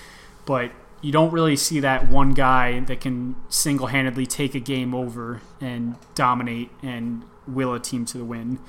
[0.46, 0.72] but
[1.02, 5.42] you don't really see that one guy that can single handedly take a game over
[5.62, 8.60] and dominate and will a team to the win.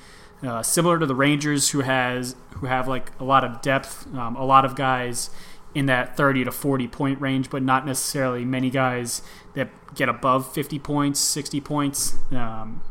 [0.43, 4.35] Uh, similar to the Rangers, who has who have like a lot of depth, um,
[4.35, 5.29] a lot of guys
[5.73, 9.21] in that 30 to 40 point range, but not necessarily many guys
[9.53, 12.17] that get above 50 points, 60 points.
[12.31, 12.81] Um,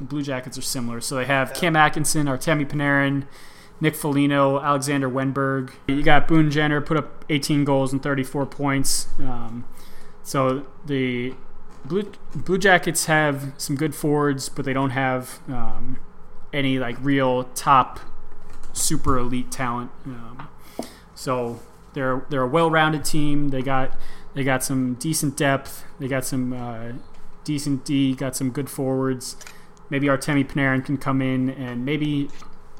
[0.00, 1.00] Blue Jackets are similar.
[1.00, 3.26] So they have Cam Atkinson, Artemi Panarin,
[3.80, 5.72] Nick Foligno, Alexander Wennberg.
[5.86, 9.08] You got Boone Jenner put up 18 goals and 34 points.
[9.18, 9.64] Um,
[10.22, 11.34] so the
[11.84, 15.98] Blue Blue Jackets have some good forwards, but they don't have um,
[16.52, 18.00] any like real top
[18.72, 19.90] super elite talent.
[20.04, 20.48] Um,
[21.14, 21.60] so
[21.92, 23.48] they're they're a well-rounded team.
[23.48, 23.96] They got
[24.34, 25.84] they got some decent depth.
[25.98, 26.92] They got some uh,
[27.44, 28.14] decent D.
[28.14, 29.36] Got some good forwards.
[29.88, 32.30] Maybe Artemi Panarin can come in and maybe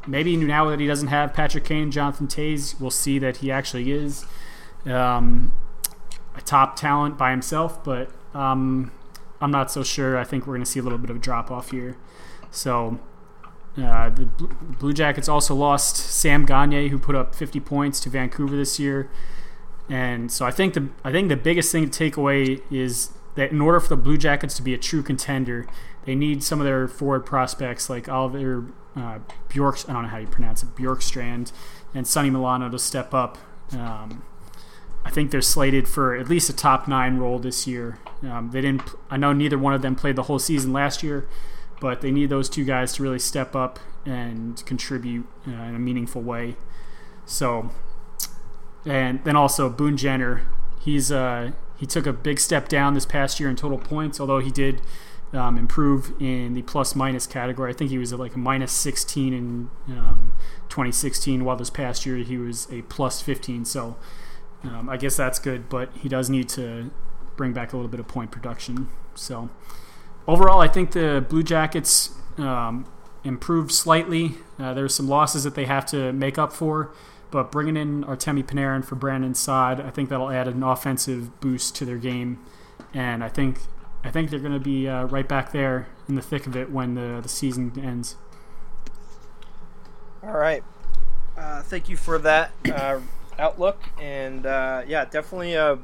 [0.07, 3.91] maybe now that he doesn't have Patrick Kane, Jonathan Toews, we'll see that he actually
[3.91, 4.25] is
[4.87, 5.53] um,
[6.37, 7.83] a top talent by himself.
[7.83, 8.93] But um,
[9.41, 10.17] I'm not so sure.
[10.17, 11.97] I think we're going to see a little bit of a drop off here.
[12.51, 13.01] So
[13.79, 18.57] uh, the Blue Jackets also lost Sam Gagner, who put up 50 points to Vancouver
[18.57, 19.09] this year,
[19.89, 23.53] and so I think the I think the biggest thing to take away is that
[23.53, 25.67] in order for the Blue Jackets to be a true contender,
[26.05, 29.89] they need some of their forward prospects like Oliver uh, Bjork.
[29.89, 31.53] I don't know how you pronounce it, Bjorkstrand,
[31.95, 33.39] and Sonny Milano to step up.
[33.73, 34.25] Um,
[35.05, 37.99] I think they're slated for at least a top nine role this year.
[38.23, 38.83] Um, they didn't.
[39.11, 41.29] I know neither one of them played the whole season last year
[41.81, 45.79] but they need those two guys to really step up and contribute uh, in a
[45.79, 46.57] meaningful way.
[47.27, 47.71] So,
[48.85, 50.47] and then also Boone Jenner,
[50.81, 54.39] he's uh, he took a big step down this past year in total points, although
[54.39, 54.83] he did
[55.33, 57.71] um, improve in the plus minus category.
[57.71, 60.33] I think he was at like a minus 16 in um,
[60.69, 63.65] 2016, while this past year he was a plus 15.
[63.65, 63.97] So
[64.65, 66.91] um, I guess that's good, but he does need to
[67.37, 68.89] bring back a little bit of point production.
[69.15, 69.51] So
[70.31, 72.87] overall, I think the Blue Jackets um,
[73.25, 74.37] improved slightly.
[74.59, 76.93] Uh, there's some losses that they have to make up for,
[77.31, 81.75] but bringing in Artemi Panarin for Brandon Saad, I think that'll add an offensive boost
[81.77, 82.39] to their game,
[82.95, 83.59] and I think
[84.05, 86.71] I think they're going to be uh, right back there in the thick of it
[86.71, 88.17] when the the season ends.
[90.23, 90.63] All right,
[91.37, 93.01] uh, thank you for that uh,
[93.39, 95.77] outlook, and uh, yeah, definitely uh,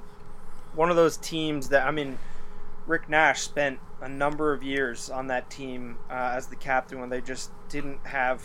[0.74, 2.18] one of those teams that I mean.
[2.86, 7.08] Rick Nash spent a number of years on that team uh, as the captain when
[7.08, 8.42] they just didn't have.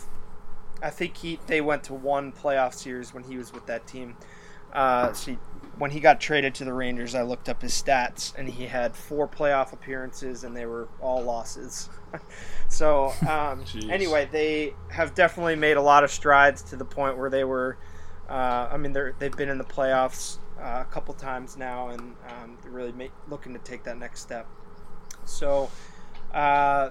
[0.82, 4.16] I think he they went to one playoff series when he was with that team.
[4.72, 5.36] Uh, so
[5.78, 8.96] when he got traded to the Rangers, I looked up his stats and he had
[8.96, 11.88] four playoff appearances and they were all losses.
[12.68, 17.30] so um, anyway, they have definitely made a lot of strides to the point where
[17.30, 17.76] they were.
[18.28, 22.14] Uh, I mean, they're, they've been in the playoffs uh, a couple times now, and
[22.28, 24.46] um, really make, looking to take that next step.
[25.24, 25.70] So,
[26.32, 26.90] uh,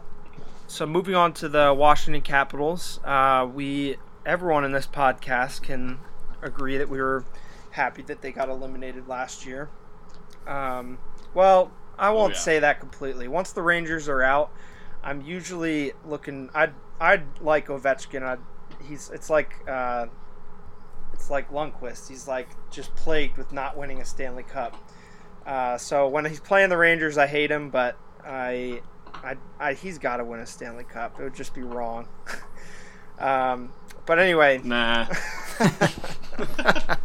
[0.67, 5.99] so moving on to the Washington Capitals, uh, we everyone in this podcast can
[6.41, 7.25] agree that we were
[7.71, 9.69] happy that they got eliminated last year.
[10.45, 10.97] Um,
[11.33, 12.41] well, I oh, won't oh, yeah.
[12.41, 13.27] say that completely.
[13.27, 14.51] Once the Rangers are out,
[15.03, 16.49] I'm usually looking.
[16.53, 18.23] I'd I'd like Ovechkin.
[18.23, 18.39] I'd,
[18.87, 20.07] he's it's like uh,
[21.21, 22.09] it's like Lundqvist.
[22.09, 24.75] He's like just plagued with not winning a Stanley Cup.
[25.45, 28.81] Uh, so when he's playing the Rangers, I hate him, but I,
[29.13, 31.19] I, I he's got to win a Stanley Cup.
[31.19, 32.07] It would just be wrong.
[33.19, 33.71] um,
[34.07, 35.05] but anyway, nah.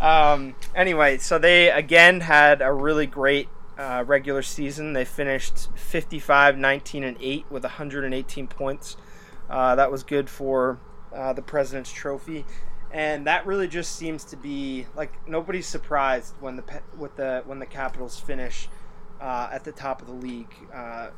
[0.00, 4.92] um, anyway, so they again had a really great uh, regular season.
[4.92, 8.96] They finished 55, 19, and 8 with 118 points.
[9.50, 10.78] Uh, that was good for
[11.12, 12.44] uh, the President's Trophy,
[12.90, 17.58] and that really just seems to be like nobody's surprised when the with the when
[17.58, 18.68] the Capitals finish
[19.20, 20.54] uh, at the top of the league.
[20.72, 21.08] Uh,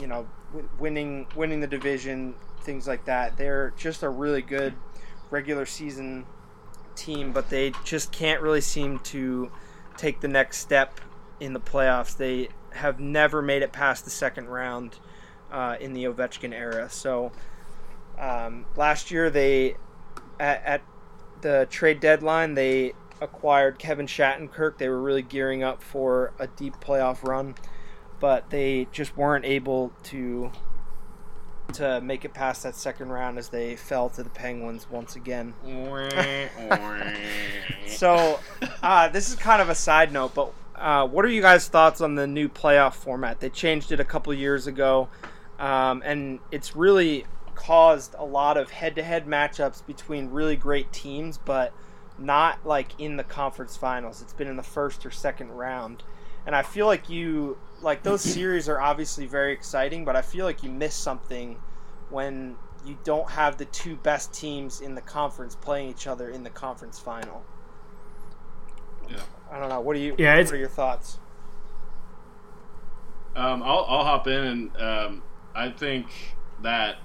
[0.00, 3.36] you know, w- winning winning the division, things like that.
[3.36, 4.74] They're just a really good
[5.30, 6.26] regular season
[6.96, 9.50] team, but they just can't really seem to
[9.96, 11.00] take the next step
[11.40, 12.16] in the playoffs.
[12.16, 14.98] They have never made it past the second round
[15.50, 16.88] uh, in the Ovechkin era.
[16.90, 17.32] So
[18.18, 19.76] um, last year they
[20.38, 20.82] at, at
[21.42, 24.78] the trade deadline they acquired Kevin Shattenkirk.
[24.78, 27.54] They were really gearing up for a deep playoff run,
[28.18, 30.50] but they just weren't able to
[31.74, 35.54] to make it past that second round as they fell to the Penguins once again.
[37.86, 38.40] so,
[38.82, 42.00] uh, this is kind of a side note, but uh, what are you guys' thoughts
[42.00, 43.38] on the new playoff format?
[43.38, 45.08] They changed it a couple years ago,
[45.58, 47.24] um, and it's really
[47.60, 51.74] caused a lot of head-to-head matchups between really great teams, but
[52.18, 54.22] not like in the conference finals.
[54.22, 56.02] It's been in the first or second round.
[56.46, 60.46] And I feel like you like those series are obviously very exciting, but I feel
[60.46, 61.58] like you miss something
[62.08, 66.42] when you don't have the two best teams in the conference playing each other in
[66.42, 67.44] the conference final.
[69.08, 69.18] Yeah.
[69.52, 69.80] I don't know.
[69.80, 70.14] What do you?
[70.16, 71.18] Yeah, what are your thoughts?
[73.36, 75.22] Um, I'll, I'll hop in, and um,
[75.54, 76.06] I think
[76.62, 76.96] that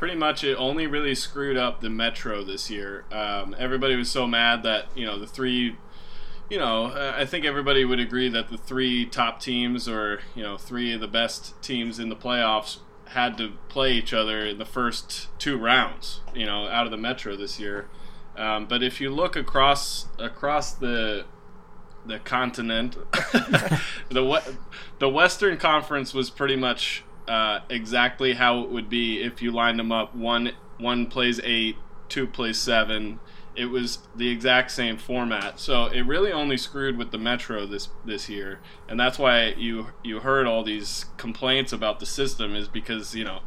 [0.00, 3.04] pretty much it only really screwed up the Metro this year.
[3.12, 5.76] Um, everybody was so mad that you know the three,
[6.48, 10.42] you know, uh, I think everybody would agree that the three top teams, or you
[10.42, 14.56] know, three of the best teams in the playoffs, had to play each other in
[14.56, 16.20] the first two rounds.
[16.34, 17.90] You know, out of the Metro this year.
[18.38, 21.26] Um, but if you look across across the
[22.06, 22.96] the continent,
[24.08, 24.56] the
[24.98, 29.78] the Western Conference was pretty much uh, exactly how it would be if you lined
[29.78, 30.14] them up.
[30.14, 31.76] One one plays eight,
[32.08, 33.20] two plays seven.
[33.54, 37.88] It was the exact same format, so it really only screwed with the Metro this
[38.04, 42.66] this year, and that's why you you heard all these complaints about the system is
[42.68, 43.40] because you know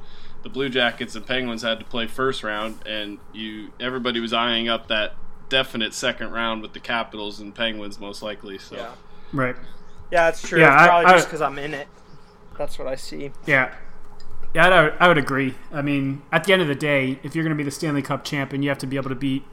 [0.43, 4.69] the Blue Jackets and Penguins had to play first round, and you everybody was eyeing
[4.69, 5.15] up that
[5.49, 8.57] definite second round with the Capitals and Penguins most likely.
[8.57, 8.91] So Yeah.
[9.33, 9.55] Right.
[10.11, 10.59] Yeah, that's true.
[10.59, 11.87] Yeah, It's probably I- just because I'm in it.
[12.57, 13.31] That's what I see.
[13.45, 13.73] Yeah.
[14.53, 15.55] Yeah, I would, I would agree.
[15.71, 18.03] I mean, at the end of the day, if you're going to be the Stanley
[18.03, 19.43] Cup champion, you have to be able to beat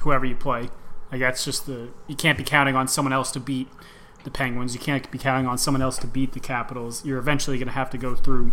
[0.00, 0.68] whoever you play.
[1.10, 3.68] Like that's just the you can't be counting on someone else to beat
[4.24, 4.74] the Penguins.
[4.74, 7.04] You can't be counting on someone else to beat the Capitals.
[7.04, 8.52] You're eventually going to have to go through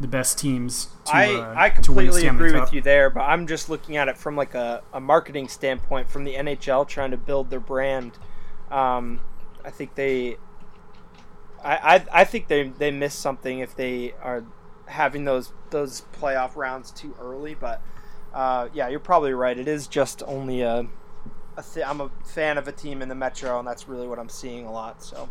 [0.00, 0.88] the best teams.
[1.06, 2.60] To, I, uh, I to win the completely agree Cup.
[2.62, 6.10] with you there, but I'm just looking at it from like a, a marketing standpoint
[6.10, 8.18] from the NHL trying to build their brand.
[8.70, 9.20] Um,
[9.64, 10.38] I think they,
[11.62, 14.44] I, I, I think they they miss something if they are
[14.86, 17.54] having those those playoff rounds too early.
[17.54, 17.80] But
[18.34, 19.58] uh, yeah, you're probably right.
[19.58, 20.86] It is just only a,
[21.56, 24.18] a th- I'm a fan of a team in the Metro, and that's really what
[24.18, 25.02] I'm seeing a lot.
[25.02, 25.28] So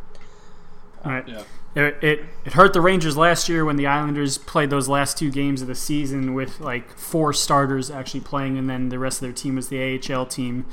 [1.04, 1.28] Right.
[1.28, 1.44] yeah.
[1.74, 5.32] It, it it hurt the Rangers last year when the Islanders played those last two
[5.32, 9.22] games of the season with like four starters actually playing, and then the rest of
[9.22, 10.66] their team was the AHL team,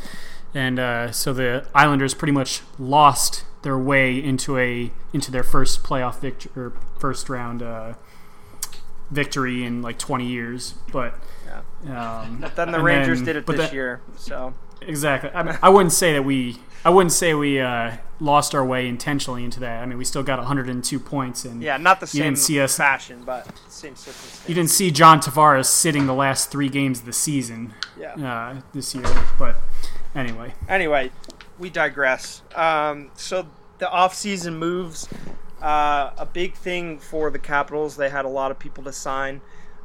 [0.55, 5.85] and uh, so the Islanders pretty much lost their way into a into their first
[5.85, 7.93] playoff victory or first round uh,
[9.11, 10.73] victory in like 20 years.
[10.91, 11.13] But
[11.87, 14.01] um, then the Rangers then- did it this that- year.
[14.17, 15.29] So Exactly.
[15.35, 16.57] I, mean, I wouldn't say that we.
[16.85, 19.83] I wouldn't say we uh, lost our way intentionally into that.
[19.83, 22.61] I mean, we still got 102 points, and yeah, not the You same didn't see
[22.61, 24.49] us- fashion, but same circumstance.
[24.49, 28.15] you didn't see John Tavares sitting the last three games of the season Yeah.
[28.15, 29.05] uh, this year.
[29.39, 29.57] But
[30.15, 31.11] anyway, Anyway,
[31.59, 32.43] we digress.
[32.55, 35.09] Um, so the off-season moves,
[35.63, 37.97] uh, a big thing for the Capitals.
[37.97, 39.41] They had a lot of people to sign,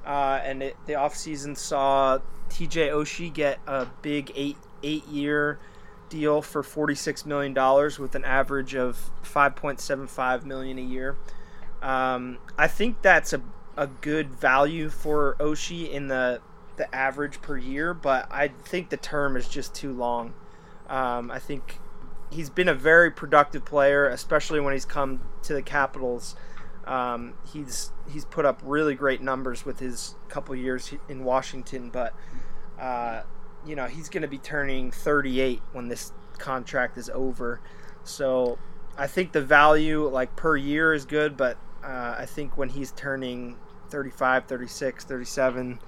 [0.05, 2.89] uh, and it, the off-season saw T.J.
[2.89, 5.59] Oshie get a big eight eight-year
[6.09, 10.81] deal for forty-six million dollars with an average of five point seven five million a
[10.81, 11.17] year.
[11.81, 13.41] Um, I think that's a,
[13.75, 16.41] a good value for Oshie in the
[16.77, 20.33] the average per year, but I think the term is just too long.
[20.87, 21.79] Um, I think
[22.33, 26.35] he's been a very productive player, especially when he's come to the Capitals.
[26.85, 32.13] Um, he's he's put up really great numbers with his couple years in Washington, but
[32.79, 33.21] uh,
[33.65, 37.61] you know he's going to be turning 38 when this contract is over.
[38.03, 38.57] So
[38.97, 42.91] I think the value like per year is good, but uh, I think when he's
[42.91, 43.55] turning
[43.89, 45.79] 35, 36, 37,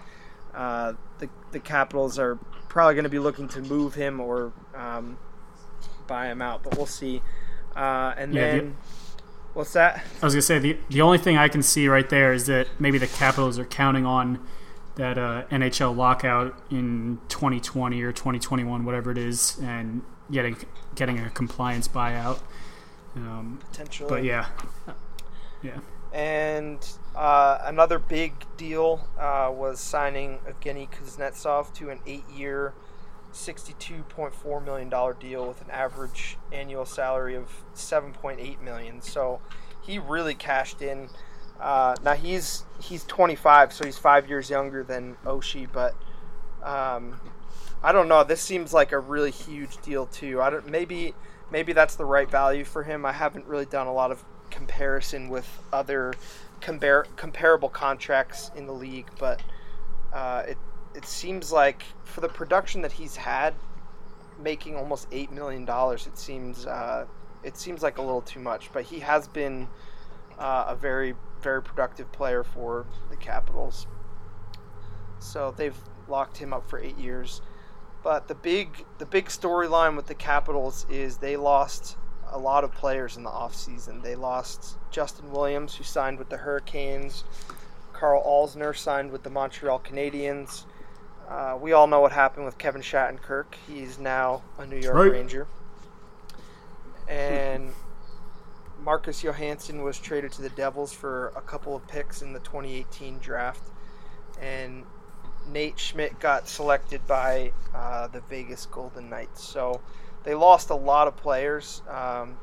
[0.53, 2.35] uh, the the Capitals are
[2.69, 5.17] probably going to be looking to move him or um,
[6.07, 7.21] buy him out, but we'll see.
[7.75, 8.75] Uh, and Yeah, the- then
[9.53, 10.03] what's that?
[10.21, 12.67] I was gonna say the the only thing I can see right there is that
[12.79, 14.39] maybe the Capitals are counting on
[14.95, 20.55] that uh, NHL lockout in 2020 or 2021, whatever it is, and getting
[20.95, 22.39] getting a compliance buyout.
[23.15, 24.09] Um, Potentially.
[24.09, 24.47] but yeah,
[25.61, 25.79] yeah.
[26.13, 32.73] And uh, another big deal uh, was signing Evgeny Kuznetsov to an eight-year,
[33.35, 39.01] $62.4 million deal with an average annual salary of 7.8 million.
[39.01, 39.41] So
[39.81, 41.09] he really cashed in.
[41.59, 45.95] Uh, now he's he's 25, so he's five years younger than Oshie, but
[46.63, 47.19] um,
[47.83, 48.23] I don't know.
[48.23, 50.41] This seems like a really huge deal too.
[50.41, 51.13] I don't maybe
[51.51, 53.05] maybe that's the right value for him.
[53.05, 56.13] I haven't really done a lot of comparison with other
[56.61, 59.41] compar- comparable contracts in the league, but
[60.13, 60.57] uh, it
[60.95, 63.53] it seems like for the production that he's had,
[64.39, 67.05] making almost eight million dollars, it seems uh,
[67.43, 68.71] it seems like a little too much.
[68.73, 69.67] But he has been
[70.39, 73.87] uh, a very very productive player for the Capitals.
[75.19, 75.77] So they've
[76.07, 77.41] locked him up for eight years.
[78.03, 81.97] But the big the big storyline with the Capitals is they lost
[82.31, 84.01] a lot of players in the offseason.
[84.01, 87.23] They lost Justin Williams, who signed with the Hurricanes.
[87.93, 90.65] Karl Alzner signed with the Montreal Canadiens.
[91.27, 93.55] Uh, we all know what happened with Kevin Shattenkirk.
[93.67, 95.11] He's now a New York right.
[95.11, 95.47] Ranger.
[97.07, 97.71] and
[98.79, 103.17] Marcus Johansson was traded to the Devils for a couple of picks in the 2018
[103.17, 103.63] draft,
[104.39, 104.83] and
[105.51, 109.43] Nate Schmidt got selected by uh, the Vegas Golden Knights.
[109.43, 109.81] So
[110.23, 112.37] they lost a lot of players, um,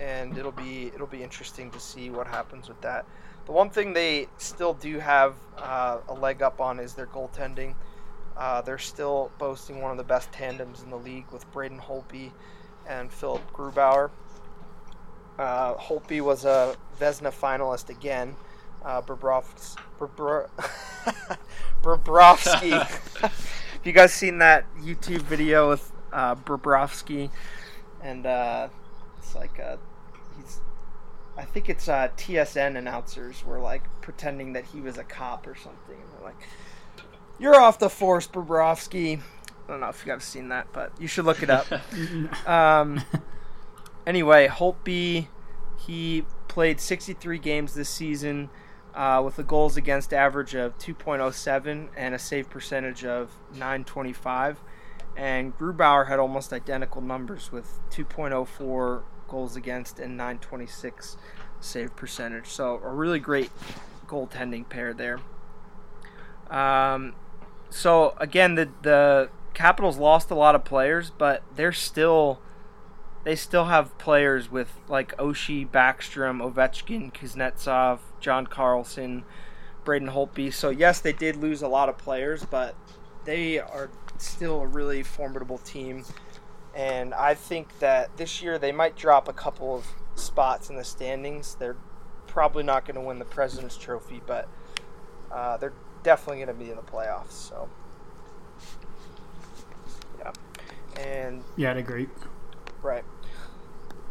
[0.00, 3.06] and it'll be it'll be interesting to see what happens with that.
[3.48, 7.74] The one thing they still do have uh, a leg up on is their goaltending.
[8.36, 12.30] Uh, they're still boasting one of the best tandems in the league with Braden Holtby
[12.86, 14.10] and Philipp Grubauer.
[15.38, 18.36] Uh, Holtby was a Vezina finalist again.
[18.84, 19.78] Uh, Bobrovsky.
[21.82, 22.72] Bobrovsky.
[23.20, 27.30] Have you guys seen that YouTube video with uh, Bobrovsky?
[28.02, 28.68] And uh,
[29.16, 29.78] it's like he's.
[31.38, 35.54] I think it's uh, TSN announcers were like pretending that he was a cop or
[35.54, 35.94] something.
[35.94, 36.48] And they're like,
[37.38, 41.06] "You're off the force, Bobrovsky." I don't know if you guys seen that, but you
[41.06, 41.66] should look it up.
[42.48, 43.02] um,
[44.06, 45.28] anyway, Holtby,
[45.78, 48.50] he played 63 games this season
[48.94, 54.60] uh, with a goals against average of 2.07 and a save percentage of 925.
[55.16, 61.16] And Grubauer had almost identical numbers with 2.04 goals against and 926
[61.60, 62.46] save percentage.
[62.46, 63.50] So a really great
[64.06, 65.20] goaltending pair there.
[66.50, 67.14] Um,
[67.70, 72.40] so again, the the Capitals lost a lot of players, but they're still
[73.24, 79.24] they still have players with like Oshie, Backstrom, Ovechkin, Kuznetsov, John Carlson,
[79.84, 80.52] Braden Holtby.
[80.52, 82.74] So yes, they did lose a lot of players, but
[83.24, 86.04] they are still a really formidable team.
[86.78, 90.84] And I think that this year they might drop a couple of spots in the
[90.84, 91.56] standings.
[91.56, 91.76] They're
[92.28, 94.48] probably not going to win the President's Trophy, but
[95.32, 95.72] uh, they're
[96.04, 97.32] definitely going to be in the playoffs.
[97.32, 97.68] So,
[100.20, 100.30] yeah.
[101.00, 102.06] And Yeah, I'd agree.
[102.80, 103.04] Right.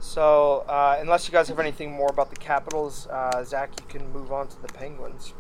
[0.02, 4.12] So, uh, unless you guys have anything more about the Capitals, uh, Zac, you can
[4.12, 5.34] move on to the Penguins.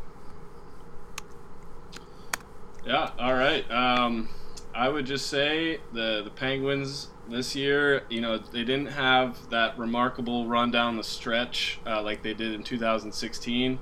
[2.86, 3.70] Yeah, all right.
[3.70, 4.30] Um,
[4.74, 9.78] I would just say the the Penguins this year, you know, they didn't have that
[9.78, 13.80] remarkable run down the stretch uh, like they did in 2016.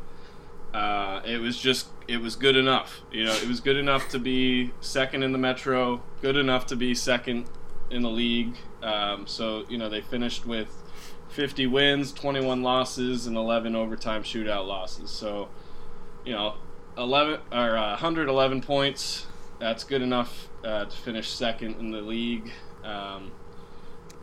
[0.73, 3.01] Uh, it was just it was good enough.
[3.11, 6.75] You know, it was good enough to be second in the Metro, good enough to
[6.75, 7.45] be second
[7.89, 8.55] in the league.
[8.83, 10.83] Um, so you know they finished with
[11.29, 15.11] 50 wins, 21 losses, and 11 overtime shootout losses.
[15.11, 15.49] So
[16.25, 16.55] you know
[16.97, 19.27] 11 or uh, 111 points.
[19.59, 22.51] That's good enough uh, to finish second in the league,
[22.85, 23.31] um,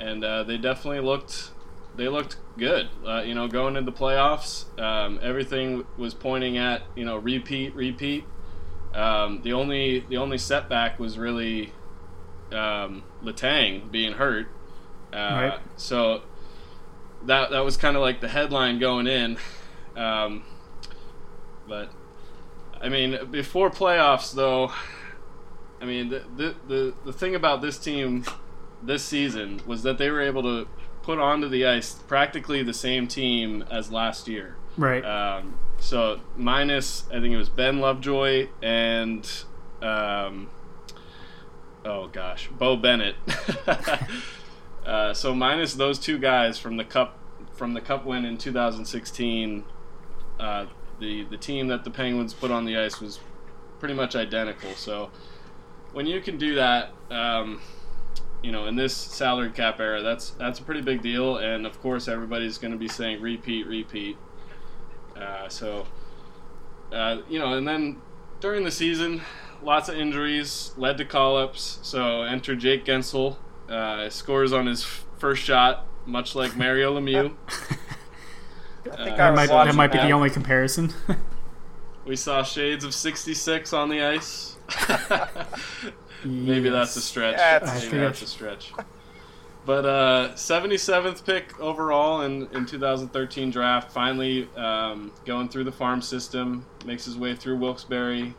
[0.01, 1.51] and uh, they definitely looked
[1.97, 2.89] they looked good.
[3.07, 7.75] Uh, you know, going into the playoffs, um, everything was pointing at you know repeat,
[7.75, 8.25] repeat.
[8.95, 11.73] Um, the only the only setback was really
[12.53, 14.49] um, Letang being hurt.
[15.13, 15.59] Uh, Right.
[15.77, 16.23] So
[17.25, 19.37] that that was kind of like the headline going in.
[19.97, 20.45] Um,
[21.69, 21.91] but
[22.81, 24.73] I mean, before playoffs, though,
[25.81, 28.25] I mean, the, the the the thing about this team
[28.83, 30.69] this season was that they were able to
[31.03, 34.57] put onto the ice practically the same team as last year.
[34.77, 35.05] Right.
[35.05, 39.29] Um, so minus, I think it was Ben Lovejoy and,
[39.83, 40.49] um,
[41.85, 43.17] oh gosh, Beau Bennett.
[44.87, 47.19] uh, so minus those two guys from the cup
[47.53, 49.65] from the cup win in 2016,
[50.41, 50.67] uh,
[51.01, 53.21] the the team that the Penguins put on the ice was
[53.79, 54.73] pretty much identical.
[54.75, 55.11] So
[55.93, 56.93] when you can do that.
[57.11, 57.61] Um,
[58.43, 61.81] you know, in this salary cap era, that's that's a pretty big deal, and of
[61.81, 64.17] course, everybody's going to be saying repeat, repeat.
[65.17, 65.87] Uh, so,
[66.93, 68.01] uh, you know, and then
[68.41, 69.21] during the season,
[69.63, 71.79] lots of injuries led to call-ups.
[71.83, 73.37] So enter Jake Guentzel,
[73.69, 77.35] uh, scores on his f- first shot, much like Mario Lemieux.
[77.49, 80.07] I think Uh, I that was might, that might be that.
[80.07, 80.93] the only comparison.
[82.05, 84.57] We saw shades of 66 on the ice.
[86.25, 87.37] Maybe that's a stretch.
[87.37, 88.01] A Maybe stretch.
[88.01, 88.73] that's a stretch.
[89.65, 96.03] But uh, 77th pick overall in, in 2013 draft, finally um, going through the farm
[96.03, 98.35] system, makes his way through Wilkes-Barre,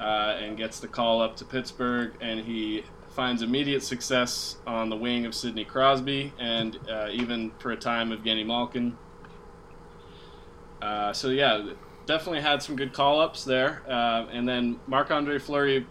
[0.00, 2.82] uh, and gets the call up to Pittsburgh, and he
[3.14, 8.10] finds immediate success on the wing of Sidney Crosby, and uh, even for a time
[8.10, 8.96] of Evgeny Malkin.
[10.80, 11.72] Uh, so yeah,
[12.06, 15.86] definitely had some good call-ups there, uh, and then Marc-Andre Fleury,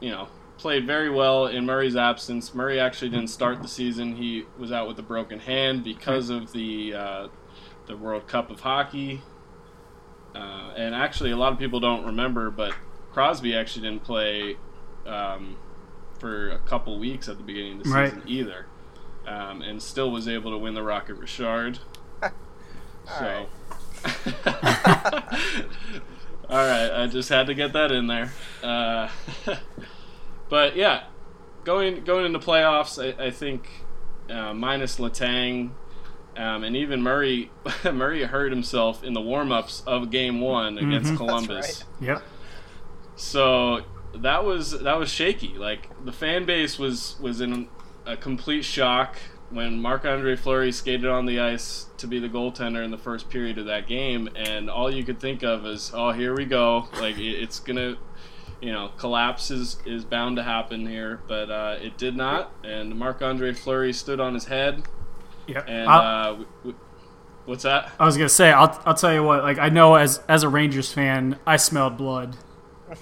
[0.00, 0.28] you know,
[0.58, 2.54] played very well in Murray's absence.
[2.54, 6.52] Murray actually didn't start the season; he was out with a broken hand because of
[6.52, 7.28] the uh,
[7.86, 9.22] the World Cup of Hockey.
[10.34, 12.74] Uh, and actually, a lot of people don't remember, but
[13.12, 14.56] Crosby actually didn't play
[15.06, 15.56] um,
[16.18, 18.10] for a couple weeks at the beginning of the Right.
[18.12, 18.66] season either.
[19.26, 21.78] um, and still was able to win the Rocket Richard.
[23.18, 23.46] so,
[26.48, 28.32] all right, I just had to get that in there.
[28.62, 29.08] Uh,
[30.48, 31.04] but yeah,
[31.64, 33.68] going going into playoffs, I, I think
[34.30, 35.70] uh, minus Letang
[36.36, 37.50] Um, and even Murray,
[37.92, 41.84] Murray hurt himself in the warm-ups of Game One against Columbus.
[42.00, 42.06] right.
[42.08, 42.22] Yep.
[43.16, 43.82] So
[44.14, 45.58] that was that was shaky.
[45.58, 47.68] Like the fan base was was in
[48.06, 49.16] a complete shock
[49.50, 53.30] when Marc Andre Fleury skated on the ice to be the goaltender in the first
[53.30, 56.88] period of that game, and all you could think of is, "Oh, here we go!
[57.00, 57.96] Like it- it's gonna."
[58.60, 62.52] You know, collapse is, is bound to happen here, but uh, it did not.
[62.64, 64.82] And Marc Andre Fleury stood on his head.
[65.46, 65.62] Yeah.
[65.66, 66.76] And uh, w- w-
[67.44, 67.92] what's that?
[68.00, 69.42] I was gonna say, I'll, I'll tell you what.
[69.44, 72.36] Like, I know as as a Rangers fan, I smelled blood.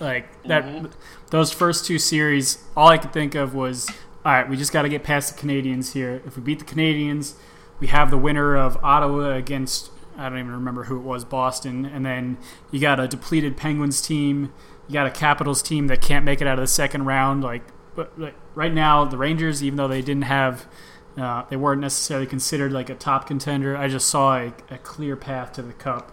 [0.01, 0.93] Like that,
[1.31, 3.89] those first two series, all I could think of was,
[4.25, 6.23] all right, we just got to get past the Canadiens here.
[6.27, 7.35] If we beat the Canadiens,
[7.79, 11.85] we have the winner of Ottawa against I don't even remember who it was, Boston,
[11.85, 12.39] and then
[12.71, 14.53] you got a depleted Penguins team.
[14.89, 17.43] You got a Capitals team that can't make it out of the second round.
[17.43, 17.63] Like,
[17.95, 20.67] but like right now, the Rangers, even though they didn't have
[21.17, 23.77] uh, they weren't necessarily considered like a top contender.
[23.77, 26.13] I just saw a, a clear path to the cup.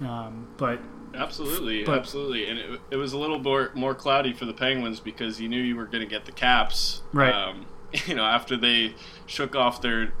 [0.00, 0.80] Um, but
[1.14, 5.00] Absolutely, But- absolutely, and it, it was a little more more cloudy for the Penguins
[5.00, 7.32] because you knew you were going to get the Caps, Right.
[7.34, 7.66] Um,
[8.06, 8.94] you know, after they
[9.24, 10.12] shook off their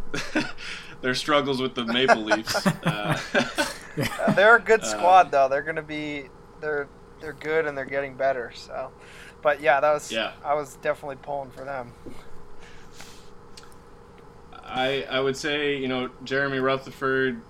[1.02, 2.66] their struggles with the Maple Leafs.
[2.84, 3.18] Uh,
[3.98, 5.48] Uh, they're a good squad though.
[5.48, 6.28] They're gonna be
[6.60, 6.86] they're
[7.20, 8.52] they're good and they're getting better.
[8.54, 8.90] So,
[9.42, 10.32] but yeah, that was Yeah.
[10.44, 11.92] I was definitely pulling for them.
[14.52, 17.40] I I would say you know Jeremy Rutherford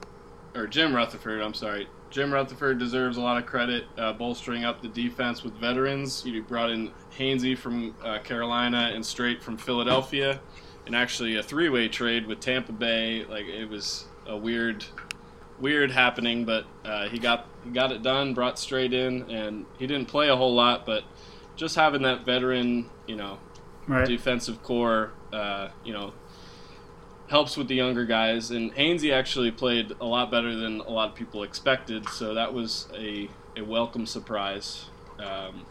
[0.54, 1.40] or Jim Rutherford.
[1.40, 1.88] I'm sorry.
[2.10, 6.24] Jim Rutherford deserves a lot of credit uh, bolstering up the defense with veterans.
[6.24, 10.40] You brought in Hainsey from uh, Carolina and Streit from Philadelphia,
[10.86, 13.24] and actually a three-way trade with Tampa Bay.
[13.24, 14.84] Like it was a weird,
[15.58, 18.34] weird happening, but uh, he got he got it done.
[18.34, 21.04] Brought Streit in, and he didn't play a whole lot, but
[21.56, 23.38] just having that veteran, you know,
[23.86, 26.12] right, defensive core, uh, you know,
[27.28, 28.50] helps with the younger guys.
[28.50, 32.52] And Hainsey actually played a lot better than a lot of people expected, so that
[32.52, 34.86] was a, a welcome surprise.
[35.18, 35.66] Um,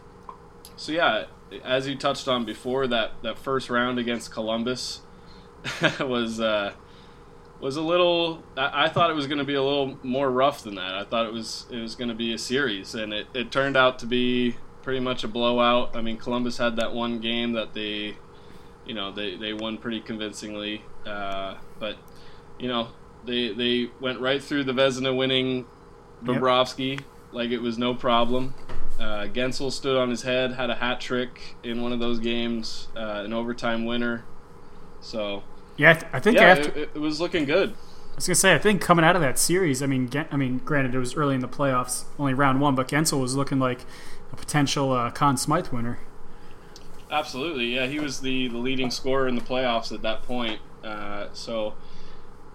[0.76, 1.26] so yeah,
[1.64, 5.00] as you touched on before, that, that first round against Columbus
[6.00, 6.72] was uh,
[7.60, 8.42] was a little.
[8.56, 10.94] I, I thought it was going to be a little more rough than that.
[10.94, 13.76] I thought it was it was going to be a series, and it, it turned
[13.76, 15.96] out to be pretty much a blowout.
[15.96, 18.16] I mean, Columbus had that one game that they,
[18.84, 21.96] you know, they, they won pretty convincingly, uh, but
[22.58, 22.88] you know,
[23.24, 25.66] they they went right through the Vezina winning
[26.24, 26.36] Yep.
[26.36, 27.00] Bobrovsky
[27.32, 28.54] like it was no problem.
[28.98, 32.88] Uh, Guentzel stood on his head, had a hat trick in one of those games,
[32.96, 34.24] uh, an overtime winner.
[35.00, 35.42] So
[35.76, 37.70] yeah, I, th- I think yeah, after it, it was looking good.
[37.70, 40.36] I was gonna say, I think coming out of that series, I mean, Gen- I
[40.36, 43.58] mean, granted it was early in the playoffs, only round one, but Guentzel was looking
[43.58, 43.84] like
[44.32, 45.98] a potential uh, Conn Smythe winner.
[47.10, 47.86] Absolutely, yeah.
[47.86, 50.60] He was the, the leading scorer in the playoffs at that point.
[50.82, 51.74] Uh, so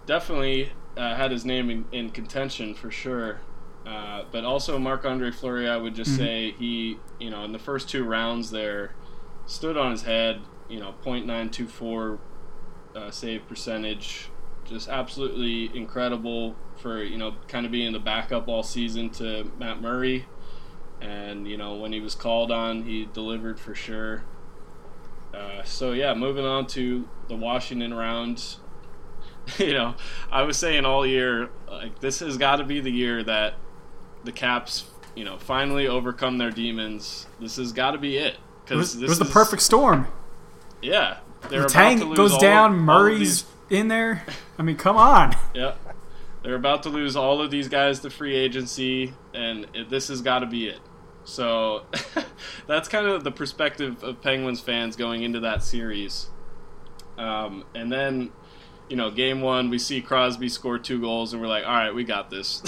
[0.06, 3.42] definitely uh, had his name in, in contention for sure.
[3.86, 7.60] Uh, but also Marc Andre Fleury, I would just say he, you know, in the
[7.60, 8.94] first two rounds there,
[9.46, 10.42] stood on his head.
[10.70, 12.20] You know, .924
[12.96, 14.30] uh, save percentage,
[14.66, 19.82] just absolutely incredible for you know kind of being the backup all season to Matt
[19.82, 20.26] Murray.
[21.02, 24.24] And you know when he was called on, he delivered for sure.
[25.34, 28.58] Uh, so yeah, moving on to the Washington round.
[29.58, 29.96] you know,
[30.32, 33.56] I was saying all year, like this has got to be the year that
[34.24, 34.86] the Caps,
[35.16, 37.28] you know, finally overcome their demons.
[37.40, 38.38] This has got to be it.
[38.70, 40.08] It was, this it was the perfect storm.
[40.82, 41.18] Yeah,
[41.50, 44.26] they're The tank goes down, of Murray's in there.
[44.58, 45.36] I mean, come on.
[45.54, 45.76] Yeah,
[46.44, 50.22] they're about to lose all of these guys to free agency, and it, this has
[50.22, 50.80] got to be it.
[51.24, 51.84] So
[52.68, 56.30] that's kind of the perspective of Penguins fans going into that series.
[57.18, 58.32] Um, and then,
[58.90, 61.94] you know, game one, we see Crosby score two goals, and we're like, all right,
[61.94, 62.64] we got this.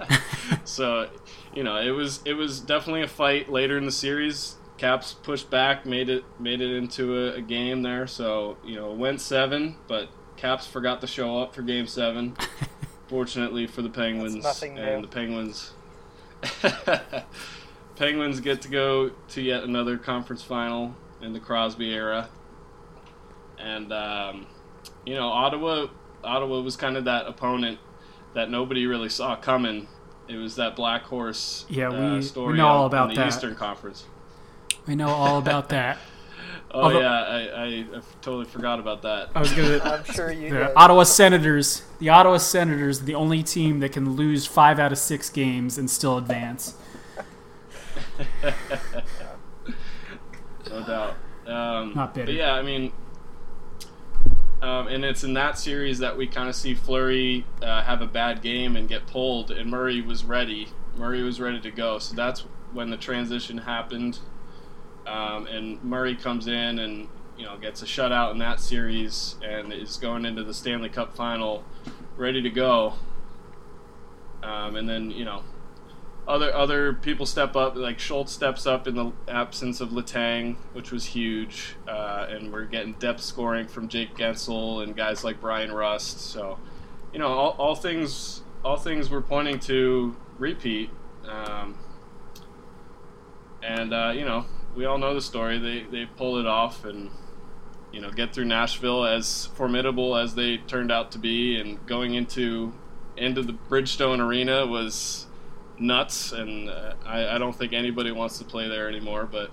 [0.64, 1.08] so,
[1.54, 4.56] you know, it was it was definitely a fight later in the series.
[4.80, 8.06] Caps pushed back, made it made it into a, a game there.
[8.06, 10.08] So you know, went seven, but
[10.38, 12.34] Caps forgot to show up for Game Seven.
[13.06, 14.80] Fortunately for the Penguins, nothing new.
[14.82, 15.72] and the Penguins,
[17.96, 22.30] Penguins get to go to yet another conference final in the Crosby era,
[23.58, 24.46] and um,
[25.04, 25.88] you know, Ottawa.
[26.24, 27.78] Ottawa was kind of that opponent
[28.34, 29.88] that nobody really saw coming.
[30.28, 33.26] It was that black horse Yeah, uh, we- we story know all about the that.
[33.28, 34.04] Eastern Conference.
[34.88, 35.98] I know all about that.
[36.72, 37.84] Oh Although- yeah, I, I, I
[38.22, 39.30] totally forgot about that.
[39.34, 39.80] I was gonna.
[39.84, 40.72] I'm sure you The did.
[40.76, 41.82] Ottawa Senators.
[41.98, 45.90] The Ottawa Senators, the only team that can lose five out of six games and
[45.90, 46.76] still advance.
[50.70, 51.14] no doubt.
[51.46, 52.26] Um, Not bitter.
[52.26, 52.92] But yeah, I mean,
[54.62, 58.06] um, and it's in that series that we kind of see Fleury uh, have a
[58.06, 60.68] bad game and get pulled, and Murray was ready.
[60.96, 61.98] Murray was ready to go.
[61.98, 64.20] So that's when the transition happened,
[65.10, 69.72] um, and Murray comes in and you know gets a shutout in that series and
[69.72, 71.64] is going into the Stanley Cup final
[72.16, 72.94] ready to go.
[74.42, 75.42] Um, and then you know
[76.28, 80.92] other other people step up, like Schultz steps up in the absence of Letang, which
[80.92, 85.72] was huge, uh, and we're getting depth scoring from Jake Guentzel and guys like Bryan
[85.72, 86.20] Rust.
[86.20, 86.58] So,
[87.12, 90.90] you know, all, all things all things were pointing to repeat,
[91.26, 91.76] um,
[93.62, 94.44] and uh, you know,
[94.74, 95.58] we all know the story.
[95.58, 97.10] They they pull it off and
[97.92, 102.14] you know get through Nashville as formidable as they turned out to be, and going
[102.14, 102.72] into
[103.16, 105.26] into the Bridgestone Arena was
[105.78, 109.28] nuts, and uh, I, I don't think anybody wants to play there anymore.
[109.30, 109.50] But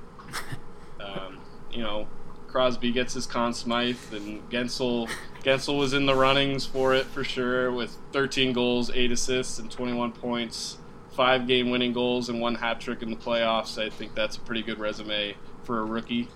[0.99, 1.39] um,
[1.71, 2.07] you know,
[2.47, 5.09] Crosby gets his Conn Smythe, and Guentzel
[5.43, 9.71] Guentzel was in the runnings for it for sure, with 13 goals, eight assists, and
[9.71, 10.77] 21 points,
[11.17, 13.83] five game-winning goals, and one hat trick in the playoffs.
[13.83, 16.29] I think that's a pretty good resume for a rookie.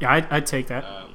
[0.00, 0.84] Yeah, I'd, I'd take that.
[0.84, 1.14] Um,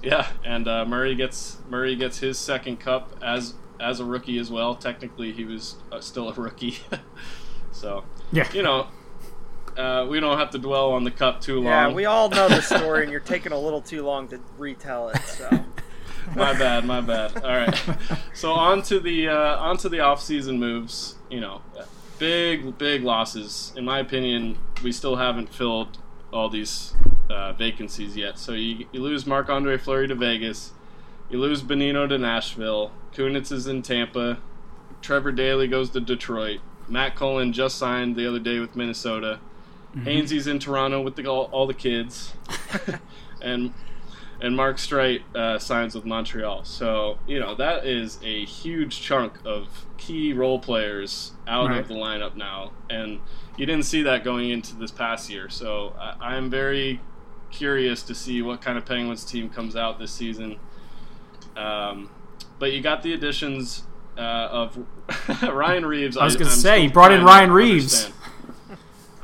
[0.00, 4.50] yeah, and uh, Murray gets Murray gets his second cup as as a rookie as
[4.50, 4.76] well.
[4.76, 6.78] Technically, he was uh, still a rookie,
[7.72, 8.50] so yeah.
[8.52, 8.86] you know
[9.76, 11.64] uh, we don't have to dwell on the cup too long.
[11.64, 15.08] Yeah, we all know the story, and you're taking a little too long to retell
[15.08, 15.20] it.
[15.22, 15.64] So
[16.36, 17.36] my bad, my bad.
[17.44, 17.82] All right,
[18.34, 21.16] so on to the uh, on to the off season moves.
[21.30, 21.62] You know,
[22.18, 23.72] big big losses.
[23.76, 25.98] In my opinion, we still haven't filled
[26.32, 26.94] all these
[27.30, 28.38] uh, vacancies yet.
[28.38, 30.72] So you, you lose Marc Andre Fleury to Vegas.
[31.30, 32.92] You lose Bonino to Nashville.
[33.14, 34.38] Kunitz is in Tampa.
[35.00, 36.60] Trevor Daley goes to Detroit.
[36.88, 39.38] Matt Cullen just signed the other day with Minnesota.
[39.96, 42.34] Hainsey's in Toronto with the, all, all the kids.
[43.42, 43.72] and
[44.40, 46.64] and Mark Streit uh, signs with Montreal.
[46.64, 51.78] So, you know, that is a huge chunk of key role players out Right.
[51.80, 52.72] of the lineup now.
[52.90, 53.20] And
[53.56, 55.48] you didn't see that going into this past year.
[55.48, 57.00] So I, I'm very
[57.50, 60.58] curious to see what kind of Penguins team comes out this season.
[61.56, 62.10] Um,
[62.58, 63.84] but you got the additions
[64.18, 64.78] uh, of
[65.42, 66.16] Ryan Reaves.
[66.16, 68.06] I was gonna say, still you brought in Ryan Reaves.
[68.06, 68.14] understand.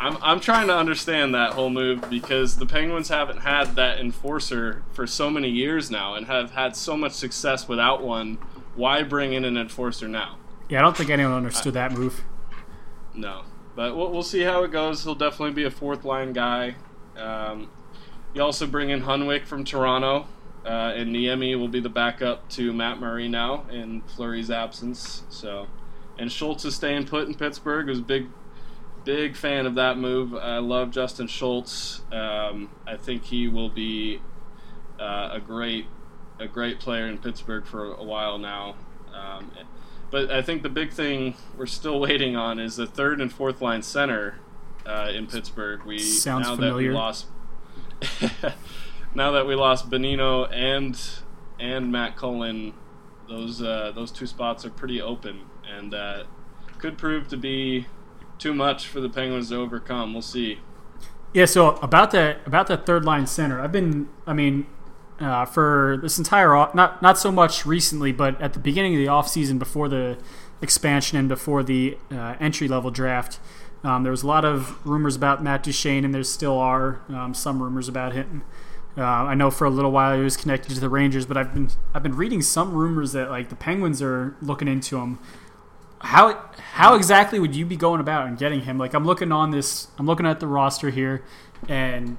[0.01, 4.83] I'm, I'm trying to understand that whole move because the Penguins haven't had that enforcer
[4.93, 8.39] for so many years now and have had so much success without one.
[8.75, 10.39] Why bring in an enforcer now?
[10.71, 12.25] Yeah, I don't think anyone understood that move.
[13.13, 13.43] No.
[13.77, 15.05] But we'll, we'll see how it goes.
[15.05, 16.77] He'll definitely be a fourth line guy.
[17.17, 17.71] Um,
[18.33, 20.27] you also bring in Hunwick from Toronto,
[20.65, 25.25] uh, and Niemi will be the backup to Matt Murray now in Fleury's absence.
[25.29, 25.67] So,
[26.19, 27.87] and Schultz is staying put in Pittsburgh.
[27.87, 28.29] It Was a big,
[29.05, 30.35] big fan of that move.
[30.35, 32.03] I love Justin Schultz.
[32.13, 34.21] Um, I think he will be
[34.99, 35.87] uh, a great,
[36.39, 38.77] a great player in Pittsburgh for a while now.
[39.15, 39.51] Um,
[40.11, 43.61] but I think the big thing we're still waiting on is the third and fourth
[43.61, 44.39] line center
[44.87, 45.85] uh, in Pittsburgh.
[45.85, 46.89] We Sounds now familiar.
[46.89, 47.27] that we lost
[49.15, 50.99] now that we lost Bonino and
[51.59, 52.75] and Matt Cullen,
[53.29, 56.25] those uh, those two spots are pretty open and uh,
[56.79, 57.87] could prove to be
[58.41, 60.13] too much for the Penguins to overcome.
[60.13, 60.59] We'll see.
[61.33, 64.67] Yeah, so about that about that third line center, I've been, I mean,
[65.21, 68.99] uh, for this entire off, not not so much recently, but at the beginning of
[68.99, 70.19] the offseason before the
[70.61, 73.39] expansion and before the uh, entry level draft,
[73.85, 77.33] um, there was a lot of rumors about Matt Duchene, and there still are um,
[77.33, 78.43] some rumors about him.
[78.99, 81.55] Uh, I know for a little while he was connected to the Rangers, but I've
[81.55, 85.19] been I've been reading some rumors that like the Penguins are looking into him.
[86.01, 88.79] How how exactly would you be going about and getting him?
[88.79, 91.25] Like I'm looking on this, I'm looking at the roster here,
[91.69, 92.17] and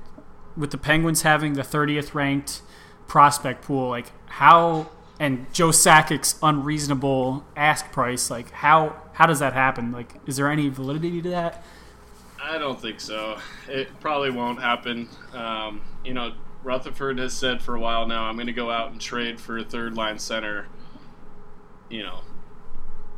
[0.55, 2.61] with the Penguins having the 30th ranked
[3.07, 9.53] prospect pool, like how and Joe Sakic's unreasonable ask price, like how how does that
[9.53, 9.91] happen?
[9.91, 11.63] Like, is there any validity to that?
[12.41, 13.37] I don't think so.
[13.67, 15.09] It probably won't happen.
[15.33, 18.91] Um, you know, Rutherford has said for a while now, I'm going to go out
[18.91, 20.67] and trade for a third line center.
[21.89, 22.21] You know,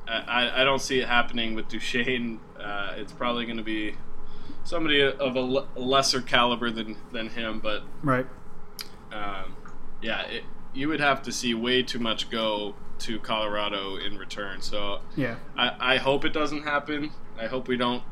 [0.07, 2.39] I, I- don't see it happening with Duchene.
[2.59, 3.95] Uh, it's probably going to be
[4.63, 8.25] somebody of a lesser caliber than, than him, but Right.
[9.11, 9.55] um,
[10.01, 10.43] yeah, it,
[10.73, 14.61] you would have to see way too much go to Colorado in return.
[14.61, 15.35] So Yeah.
[15.57, 17.11] I, I hope it doesn't happen.
[17.39, 18.03] I hope we don't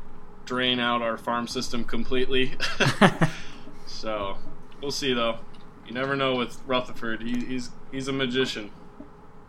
[0.44, 2.52] drain out our farm system completely.
[3.86, 4.36] so,
[4.80, 5.38] we'll see though.
[5.86, 7.22] You never know with Rutherford.
[7.22, 8.70] He, he's he's a magician.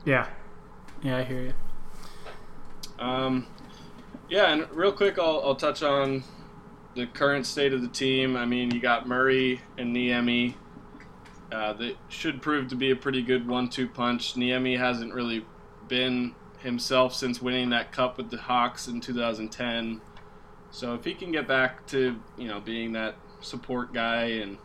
[0.06, 0.28] Yeah,
[1.02, 1.54] yeah, I hear you.
[3.04, 3.48] Um,
[4.30, 6.24] yeah, and real quick, I'll, I'll touch on
[6.96, 8.38] the current state of the team.
[8.38, 10.56] I mean, you got Murray and Niemi.
[11.52, 14.36] Uh, that should prove to be a pretty good one-two punch.
[14.36, 15.46] Niemi hasn't really
[15.90, 20.00] been himself since winning that cup with the Hawks in 2010.
[20.72, 24.58] So if he can get back to you know being that support guy and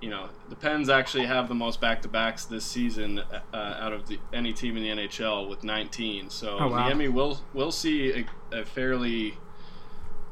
[0.00, 3.18] you know the Pens actually have the most back-to-backs this season
[3.52, 6.30] uh, out of the, any team in the NHL with 19.
[6.30, 6.88] So Oh, wow.
[6.90, 8.12] Niemi will will see
[8.52, 9.34] a, a fairly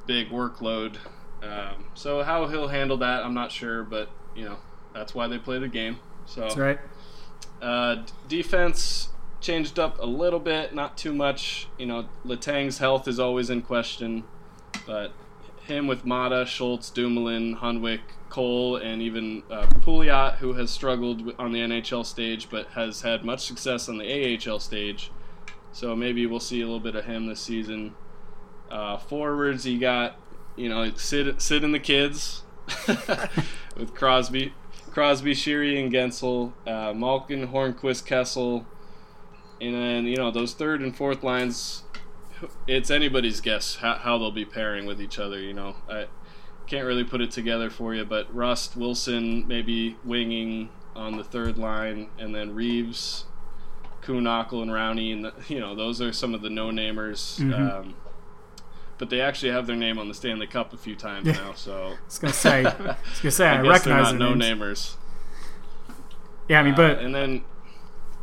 [0.07, 0.97] big workload.
[1.43, 4.57] Um, so how he'll handle that, I'm not sure, but you know
[4.95, 5.99] that's why they play the game.
[6.27, 6.79] So That's right.
[7.62, 9.11] uh, defense
[9.41, 11.69] changed up a little bit, not too much.
[11.79, 14.25] You know, Letang's health is always in question,
[14.87, 15.12] but
[15.62, 18.01] him with Maatta, Schultz, Dumoulin, Hunwick,
[18.37, 23.24] Cole, and even uh, Pouliot, who has struggled on the NHL stage but has had
[23.24, 25.11] much success on the AHL stage.
[25.72, 27.95] So maybe we'll see a little bit of him this season.
[28.70, 30.20] Uh, forwards, you got,
[30.55, 32.43] you know, Sid, Sid and the kids
[33.74, 34.53] with Crosby.
[34.91, 38.66] Crosby, Sheary, and Guentzel, uh, Malkin, Hornqvist, Kessel,
[39.62, 41.84] and then you know those third and fourth lines.
[42.66, 45.39] It's anybody's guess how, how they'll be pairing with each other.
[45.39, 46.07] You know, I
[46.67, 51.59] can't really put it together for you, but Rust, Wilson, maybe winging on the third
[51.59, 53.25] line, and then Reaves,
[54.03, 57.41] Kuhnhackl, and Rowney, and the, you know those are some of the no-namers.
[57.53, 57.95] Um,
[58.99, 61.89] but they actually have their name on the Stanley Cup a few times now, so
[61.89, 64.95] I was gonna say, I was gonna say, I, I, recognize they're not no-namers.
[66.49, 67.45] Yeah, I mean, Uh, but and then,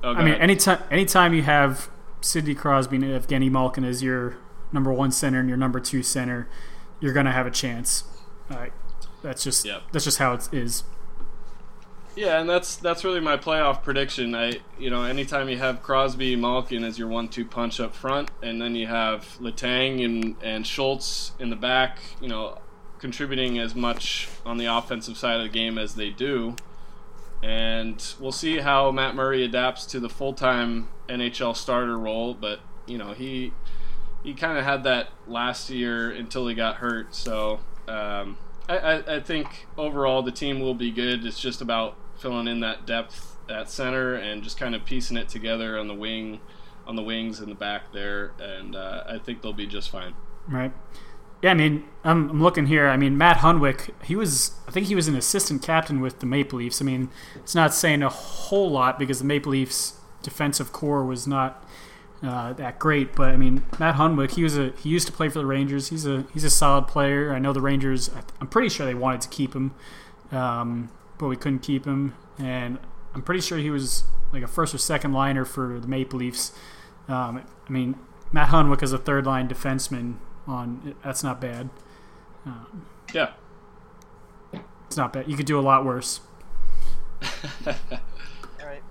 [0.03, 0.41] oh, I mean, ahead.
[0.41, 1.89] anytime anytime you have
[2.21, 4.37] Sidney Crosby and Evgeny Malkin as your
[4.71, 6.49] number one center and your number two center,
[6.99, 8.05] you're gonna have a chance.
[8.49, 8.67] Uh,
[9.21, 9.83] that's just Yep.
[9.91, 10.83] that's just how it is.
[12.15, 14.35] yeah, and that's that's really my playoff prediction.
[14.35, 18.61] I you know, anytime you have Crosby, Malkin as your one-two punch up front, and
[18.61, 22.59] then you have Letang and and Schultz in the back, you know,
[22.99, 26.55] contributing as much on the offensive side of the game as they do.
[27.41, 32.97] And we'll see how Matt Murray adapts to the full-time NHL starter role, but you
[32.97, 33.53] know, he
[34.23, 37.13] he kind of had that last year until he got hurt.
[37.15, 38.37] So um,
[38.69, 41.25] I, I, think overall the team will be good.
[41.25, 45.27] It's just about filling in that depth at center and just kind of piecing it
[45.27, 46.39] together on the wing,
[46.87, 50.13] on the wings in the back there, and uh, I think they'll be just fine.
[50.47, 50.71] Right.
[51.41, 52.87] Yeah, I mean, I'm, I'm looking here.
[52.87, 56.25] I mean, Matt Hunwick, he was, I think he was an assistant captain with the
[56.25, 56.81] Maple Leafs.
[56.81, 61.27] I mean, it's not saying a whole lot because the Maple Leafs defensive core was
[61.27, 61.62] not
[62.23, 63.15] uh, that great.
[63.15, 65.89] But I mean, Matt Hunwick, he was a, he used to play for the Rangers.
[65.89, 67.33] He's a, he's a solid player.
[67.33, 68.09] I know the Rangers.
[68.39, 69.73] I'm pretty sure they wanted to keep him,
[70.31, 72.15] um, but we couldn't keep him.
[72.37, 72.79] And
[73.13, 76.51] I'm pretty sure he was like a first or second liner for the Maple Leafs.
[77.07, 77.95] Um, I mean,
[78.31, 80.17] Matt Hunwick is a third line defenseman.
[80.45, 81.69] On that's not bad.
[83.13, 83.31] Yeah.
[84.87, 85.29] It's not bad.
[85.29, 86.21] You could do a lot worse.
[87.65, 87.73] All
[88.63, 88.83] right.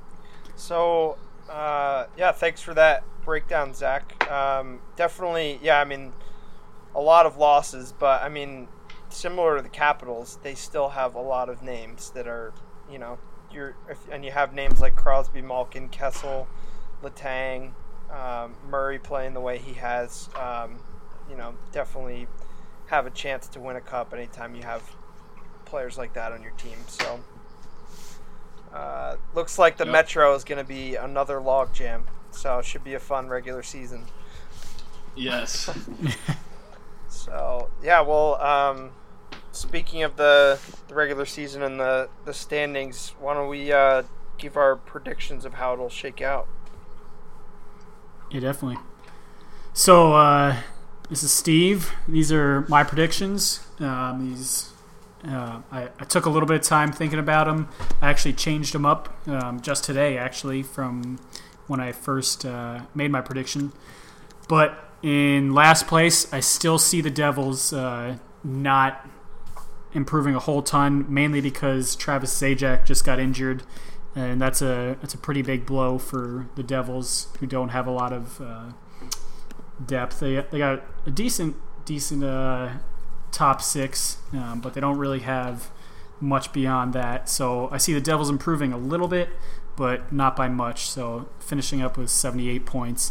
[0.57, 1.19] So,
[1.53, 4.31] uh, yeah, thanks for that breakdown, Zac.
[4.31, 6.13] Um, definitely, yeah, I mean,
[6.95, 8.69] a lot of losses, but I mean,
[9.11, 12.55] similar to the Capitals, they still have a lot of names that are,
[12.91, 13.19] you know,
[13.53, 13.77] you're,
[14.11, 16.49] and you have names like Crosby, Malkin, Kessel,
[17.03, 17.73] Letang,
[18.11, 20.31] um, Murray playing the way he has.
[20.41, 20.79] Um,
[21.29, 22.29] you know, definitely
[22.87, 24.83] have a chance to win a cup anytime you have
[25.67, 26.79] players like that on your team.
[26.87, 27.21] So.
[28.73, 29.93] Uh, looks like the Yep.
[29.93, 34.07] Metro is going to be another logjam, so it should be a fun regular season.
[35.15, 35.69] Yes.
[37.09, 38.91] So yeah, well, um,
[39.53, 40.59] speaking of the,
[40.89, 44.03] the regular season and the, the standings, why don't we uh,
[44.39, 46.49] give our predictions of how it'll shake out?
[48.31, 48.79] Yeah, definitely.
[49.75, 50.57] So uh,
[51.11, 51.93] this is Steve.
[52.09, 53.61] These are my predictions.
[53.79, 54.72] Um, these
[55.27, 57.69] uh, I, I took a little bit of time thinking about them.
[58.01, 61.19] I actually changed them up um, just today, actually, from
[61.67, 63.73] when I first uh, made my prediction.
[64.49, 69.09] But in last place, I still see the Devils uh, not
[69.93, 73.63] improving a whole ton, mainly because Travis Zajac just got injured,
[74.15, 77.91] and that's a that's a pretty big blow for the Devils, who don't have a
[77.91, 78.73] lot of uh,
[79.85, 80.21] depth.
[80.21, 82.71] They they got a decent decent uh,
[83.33, 85.71] top six, um, but they don't really have
[86.21, 87.29] much beyond that.
[87.29, 89.31] So I see the Devils improving a little bit,
[89.77, 90.89] but not by much.
[90.89, 93.11] So finishing up with 78 points.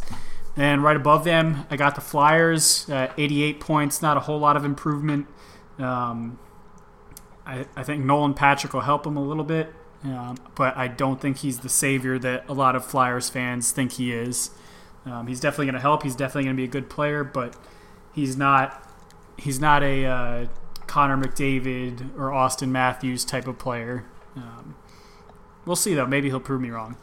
[0.55, 4.01] And right above them, I got the Flyers at 88 points.
[4.01, 5.27] Not a whole lot of improvement.
[5.77, 6.39] Um,
[7.45, 11.19] I, I think Nolan Patrick will help him a little bit, um, but I don't
[11.19, 14.51] think he's the savior that a lot of Flyers fans think he is.
[15.05, 16.03] Um, he's definitely going to help.
[16.03, 17.55] He's definitely going to be a good player, but
[18.13, 18.87] he's not.
[19.37, 20.45] He's not a uh,
[20.87, 24.05] Connor McDavid or Auston Matthews type of player.
[24.35, 24.75] Um,
[25.65, 26.05] we'll see though.
[26.05, 26.97] Maybe he'll prove me wrong.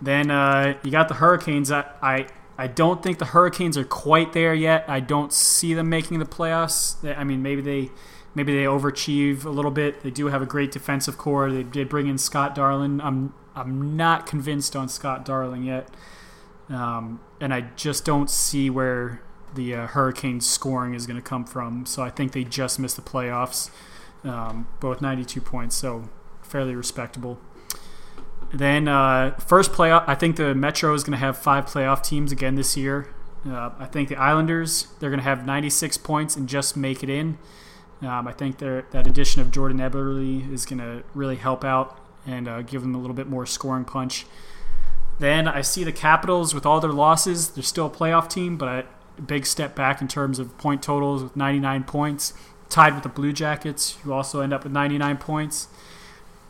[0.00, 1.70] Then uh, you got the Hurricanes.
[1.70, 2.26] I, I
[2.56, 4.84] I don't think the Hurricanes are quite there yet.
[4.88, 6.96] I don't see them making the playoffs.
[7.16, 7.90] I mean, maybe they
[8.34, 10.02] maybe they overachieve a little bit.
[10.02, 11.50] They do have a great defensive core.
[11.50, 13.00] They did bring in Scott Darling.
[13.00, 15.88] I'm I'm not convinced on Scott Darling yet,
[16.68, 19.20] um, and I just don't see where
[19.54, 21.86] the uh, Hurricanes scoring is going to come from.
[21.86, 23.70] So I think they just missed the playoffs,
[24.24, 25.76] um, both 92 points.
[25.76, 26.08] So
[26.42, 27.38] fairly respectable.
[28.52, 32.30] Then uh, first playoff, I think the Metro is going to have five playoff teams
[32.30, 33.08] again this year.
[33.46, 37.10] Uh, I think the Islanders they're going to have 96 points and just make it
[37.10, 37.38] in.
[38.00, 42.48] Um, I think that addition of Jordan Eberle is going to really help out and
[42.48, 44.26] uh, give them a little bit more scoring punch.
[45.18, 47.50] Then I see the Capitals with all their losses.
[47.50, 48.86] They're still a playoff team, but
[49.22, 52.34] big step back in terms of point totals with 99 points,
[52.68, 55.68] tied with the Blue Jackets, who also end up with 99 points.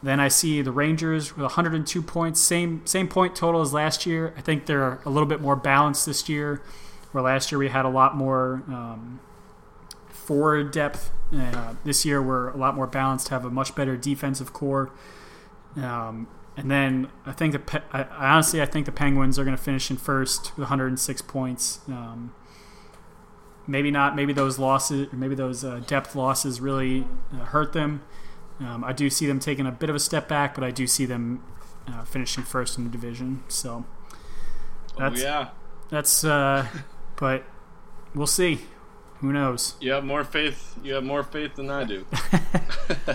[0.03, 4.35] Then I see the Rangers with 102 points, same same point total as last year.
[4.37, 6.61] I think they're a little bit more balanced this year,
[7.13, 9.21] where last year we had a lot more um,
[10.09, 11.11] forward depth.
[11.35, 14.93] Uh, this year we're a lot more balanced, have a much better defensive core.
[15.77, 19.57] Um, and then I think the I, I honestly I think the Penguins are going
[19.57, 21.81] to finish in first with 106 points.
[21.89, 22.35] Um,
[23.67, 24.17] maybe not.
[24.17, 28.03] Maybe those losses, maybe those uh, depth losses really uh, hurt them.
[28.61, 30.87] Um, I do see them taking a bit of a step back, but I do
[30.87, 31.43] see them
[31.89, 33.43] uh, finishing first in the division.
[33.49, 33.85] So
[34.15, 35.49] oh, that's oh, yeah.
[35.89, 36.67] That's uh,
[37.17, 37.45] but
[38.15, 38.61] we'll see.
[39.19, 39.75] Who knows?
[39.81, 40.79] You have more faith.
[40.83, 42.05] You have more faith than I do.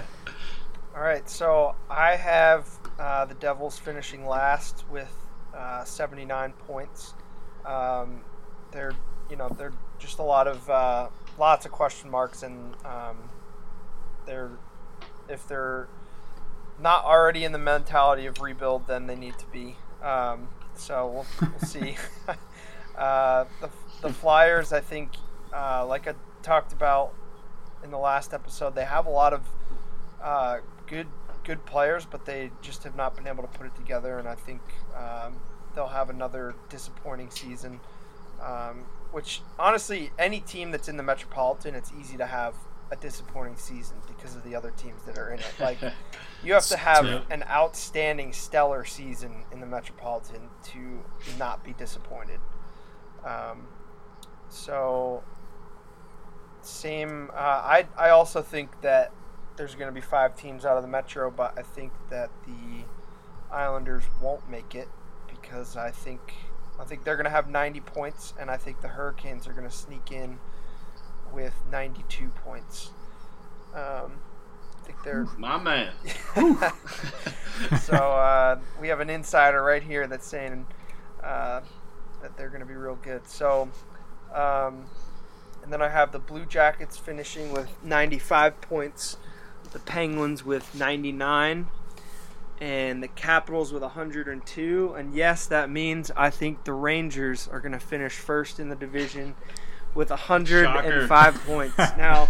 [0.95, 2.68] All right, so I have
[3.00, 5.14] uh, the Devils finishing last with
[5.56, 7.14] uh, 79 points.
[7.66, 8.22] Um,
[8.72, 8.93] they're
[9.30, 13.18] you know they're just a lot of uh, lots of question marks and um,
[14.26, 14.52] they're
[15.28, 15.88] if they're
[16.82, 19.76] not already in the mentality of rebuild, then they need to be.
[20.02, 21.97] Um, so we'll, we'll see.
[22.97, 23.70] uh, the,
[24.02, 25.12] the Flyers, I think,
[25.54, 27.14] uh, like I talked about
[27.84, 29.41] in the last episode, they have a lot of
[30.22, 31.08] uh, good
[31.43, 34.20] good players, but they just have not been able to put it together.
[34.20, 34.62] And I think
[34.95, 35.38] um,
[35.74, 37.80] they'll have another disappointing season.
[38.43, 42.55] Um, which honestly, any team that's in the Metropolitan, it's easy to have
[42.91, 45.53] a disappointing season because of the other teams that are in it.
[45.60, 45.78] Like
[46.43, 51.03] you have to have an outstanding, stellar season in the Metropolitan to
[51.38, 52.39] not be disappointed.
[53.26, 53.68] Um,
[54.49, 55.24] so,
[56.62, 57.30] same.
[57.34, 59.12] Uh, I I also think that
[59.57, 62.86] there's going to be five teams out of the Metro, but I think that the
[63.53, 64.88] Islanders won't make it
[65.28, 66.34] because I think
[66.80, 69.67] I think they're going to have 90 points, and I think the Hurricanes are going
[69.67, 70.39] to sneak in
[71.34, 72.91] with 92 points.
[73.73, 74.19] Um,
[74.77, 75.91] I think they're my man.
[77.82, 80.65] so uh, we have an insider right here that's saying
[81.23, 81.61] uh,
[82.21, 83.27] that they're going to be real good.
[83.27, 83.69] So,
[84.34, 84.86] um,
[85.63, 89.17] and then I have the Blue Jackets finishing with 95 points,
[89.71, 91.67] the Penguins with 99,
[92.60, 94.93] and the Capitals with 102.
[94.97, 98.76] And yes, that means I think the Rangers are going to finish first in the
[98.76, 99.36] division
[99.95, 101.39] with 105 Shocker.
[101.45, 101.78] points.
[101.97, 102.30] Now,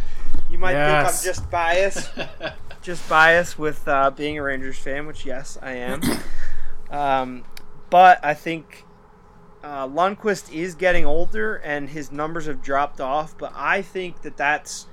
[0.50, 1.22] you might yes.
[1.22, 2.12] think I'm just biased,
[2.82, 6.02] just biased with uh, being a Rangers fan, which yes, I am.
[6.92, 7.44] Um,
[7.90, 8.86] but I think
[9.64, 13.38] uh, Lundqvist is getting older and his numbers have dropped off.
[13.38, 14.88] But I think that that's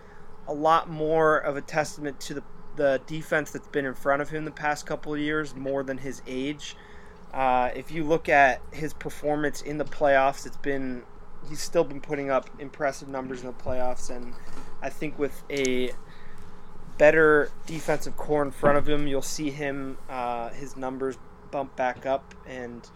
[0.49, 2.43] a lot more of a testament to the
[2.77, 5.99] the defense that's been in front of him the past couple of years more than
[5.99, 6.77] his age.
[7.33, 11.03] Uh, if you look at his performance in the playoffs, it's been
[11.49, 14.33] he's still been putting up impressive numbers in the playoffs, and
[14.83, 15.93] I think with a
[16.99, 21.19] better defensive core in front of him, you'll see him uh, his numbers
[21.51, 22.89] bump back up, and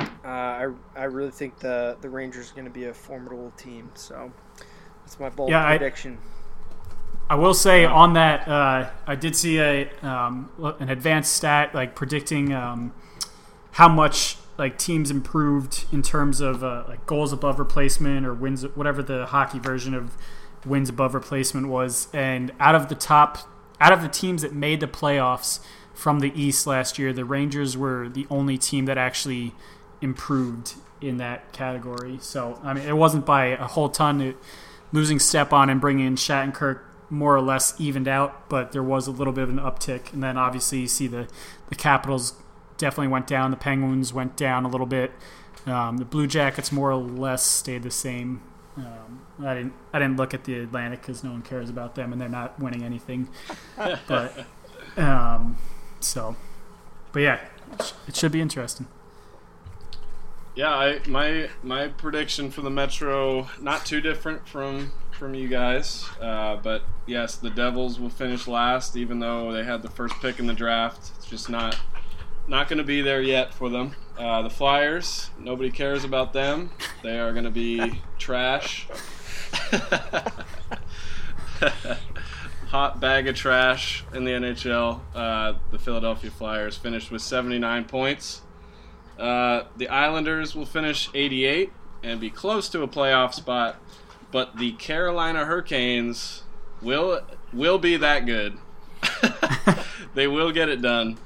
[0.00, 3.90] uh, I I really think the the Rangers are going to be a formidable team.
[3.94, 4.32] So
[5.04, 6.18] that's my bold yeah, prediction.
[6.20, 6.39] I,
[7.30, 10.50] I will say on that, uh, I did see a um,
[10.80, 12.92] an advanced stat like predicting um,
[13.70, 18.64] how much like teams improved in terms of uh, like goals above replacement or wins,
[18.74, 20.16] whatever the hockey version of
[20.66, 22.08] wins above replacement was.
[22.12, 23.38] And out of the top,
[23.80, 25.60] out of the teams that made the playoffs
[25.94, 29.54] from the East last year, the Rangers were the only team that actually
[30.00, 32.18] improved in that category.
[32.20, 34.20] So I mean, it wasn't by a whole ton.
[34.20, 34.36] It,
[34.92, 36.80] losing Stepan and bringing in Shattenkirk
[37.10, 40.12] more or less evened out, but there was a little bit of an uptick.
[40.12, 41.28] And then obviously you see the
[41.68, 42.34] the Capitals
[42.78, 43.50] definitely went down.
[43.50, 45.12] The Penguins went down a little bit.
[45.66, 48.42] Um, the Blue Jackets more or less stayed the same.
[48.76, 52.12] Um, I didn't I didn't look at the Atlantic because no one cares about them
[52.12, 53.28] and they're not winning anything.
[54.06, 54.46] but
[54.96, 55.58] um,
[56.00, 56.36] so,
[57.12, 57.40] but yeah,
[58.06, 58.86] it should be interesting.
[60.54, 66.08] Yeah, I, my my prediction for the Metro not too different from from you guys,
[66.22, 70.38] uh, but yes, the Devils will finish last, even though they had the first pick
[70.38, 71.12] in the draft.
[71.18, 71.78] It's just not
[72.48, 73.94] not going to be there yet for them.
[74.18, 76.70] Uh, the Flyers, nobody cares about them.
[77.02, 78.88] They are going to be trash.
[82.68, 85.02] Hot bag of trash in the NHL.
[85.14, 88.40] Uh, the Philadelphia Flyers finished with 79 points.
[89.18, 91.70] Uh, the Islanders will finish 88
[92.02, 93.76] and be close to a playoff spot,
[94.30, 96.42] but the Carolina Hurricanes
[96.82, 97.20] will
[97.52, 98.58] will be that good.
[100.14, 101.18] they will get it done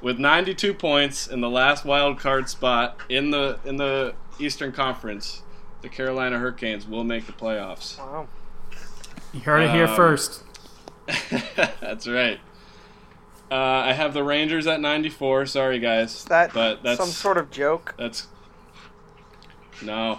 [0.00, 5.42] with 92 points in the last wild card spot in the in the Eastern Conference.
[5.82, 7.98] The Carolina Hurricanes will make the playoffs.
[7.98, 8.28] Wow.
[9.32, 10.42] You heard it here Um, first.
[11.80, 12.40] that's right.
[13.50, 15.46] Uh, I have the Rangers at 94.
[15.46, 18.26] Sorry, guys, Is that but that's some sort of joke that's
[19.82, 20.18] no.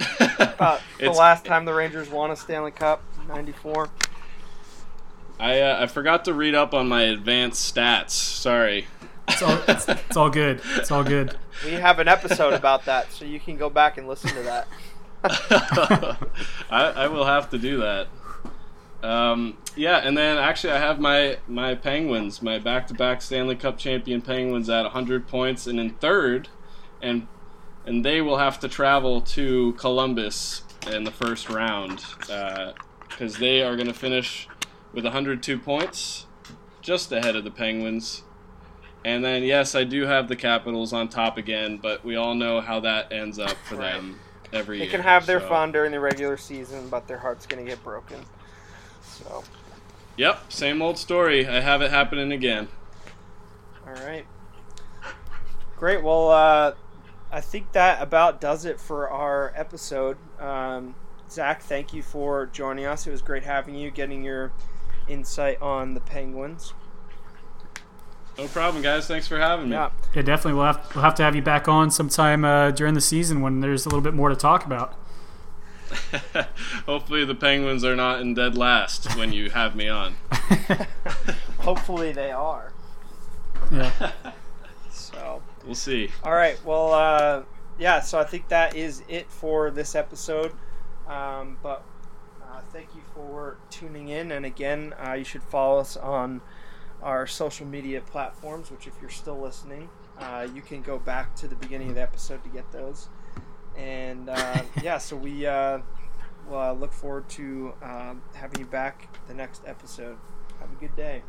[0.40, 3.88] about the last time the Rangers won a Stanley Cup, '94?
[5.38, 8.10] I uh, I forgot to read up on my advanced stats.
[8.10, 8.86] Sorry.
[9.28, 10.60] It's all, it's, it's all good.
[10.74, 11.36] It's all good.
[11.64, 14.68] We have an episode about that, so you can go back and listen to that.
[16.70, 18.08] I, I will have to do that.
[19.02, 24.20] Um, yeah, and then actually I have my my Penguins, my back-to-back Stanley Cup champion
[24.20, 26.48] Penguins at 100 points, and in third,
[27.00, 27.26] and
[27.86, 32.04] and they will have to travel to Columbus in the first round
[33.08, 34.48] because they are going to finish
[34.92, 36.26] with 102 points,
[36.80, 38.22] just ahead of the Penguins.
[39.04, 42.60] And then yes, I do have the Capitals on top again, but we all know
[42.60, 43.94] how that ends up for Right.
[43.94, 44.20] them
[44.52, 44.90] every They year.
[44.92, 48.24] can have their so- fun during the regular season, but their heart's gonna get broken.
[49.02, 49.44] So,
[50.16, 51.46] Yep, same old story.
[51.48, 52.68] I have it happening again.
[53.86, 54.26] all right,
[55.78, 56.02] great.
[56.02, 56.72] Well, uh,
[57.32, 60.16] I think that about does it for our episode.
[60.40, 60.94] Um,
[61.30, 63.06] Zac, thank you for joining us.
[63.06, 64.52] It was great having you, getting your
[65.08, 66.74] insight on the Penguins.
[68.36, 69.06] No problem, guys.
[69.06, 69.76] Thanks for having me.
[69.76, 70.54] Yeah, Yeah, definitely.
[70.54, 73.60] We'll have, we'll have to have you back on sometime uh, during the season when
[73.60, 74.94] there's a little bit more to talk about.
[76.86, 80.14] Hopefully, the Penguins are not in dead last when you have me on.
[81.58, 82.72] hopefully they are.
[83.70, 84.12] Yeah.
[85.64, 86.10] We'll see.
[86.24, 86.58] All right.
[86.64, 87.42] Well, uh,
[87.78, 88.00] yeah.
[88.00, 90.52] So I think that is it for this episode.
[91.06, 91.84] Um, but
[92.42, 96.40] uh, thank you for tuning in, and again, uh, you should follow us on
[97.02, 98.70] our social media platforms.
[98.70, 99.88] Which, if you're still listening,
[100.18, 103.08] uh, you can go back to the beginning of the episode to get those.
[103.76, 105.78] And uh, yeah, so we uh,
[106.48, 110.18] will uh, look forward to um, having you back the next episode.
[110.60, 111.22] Have a good day.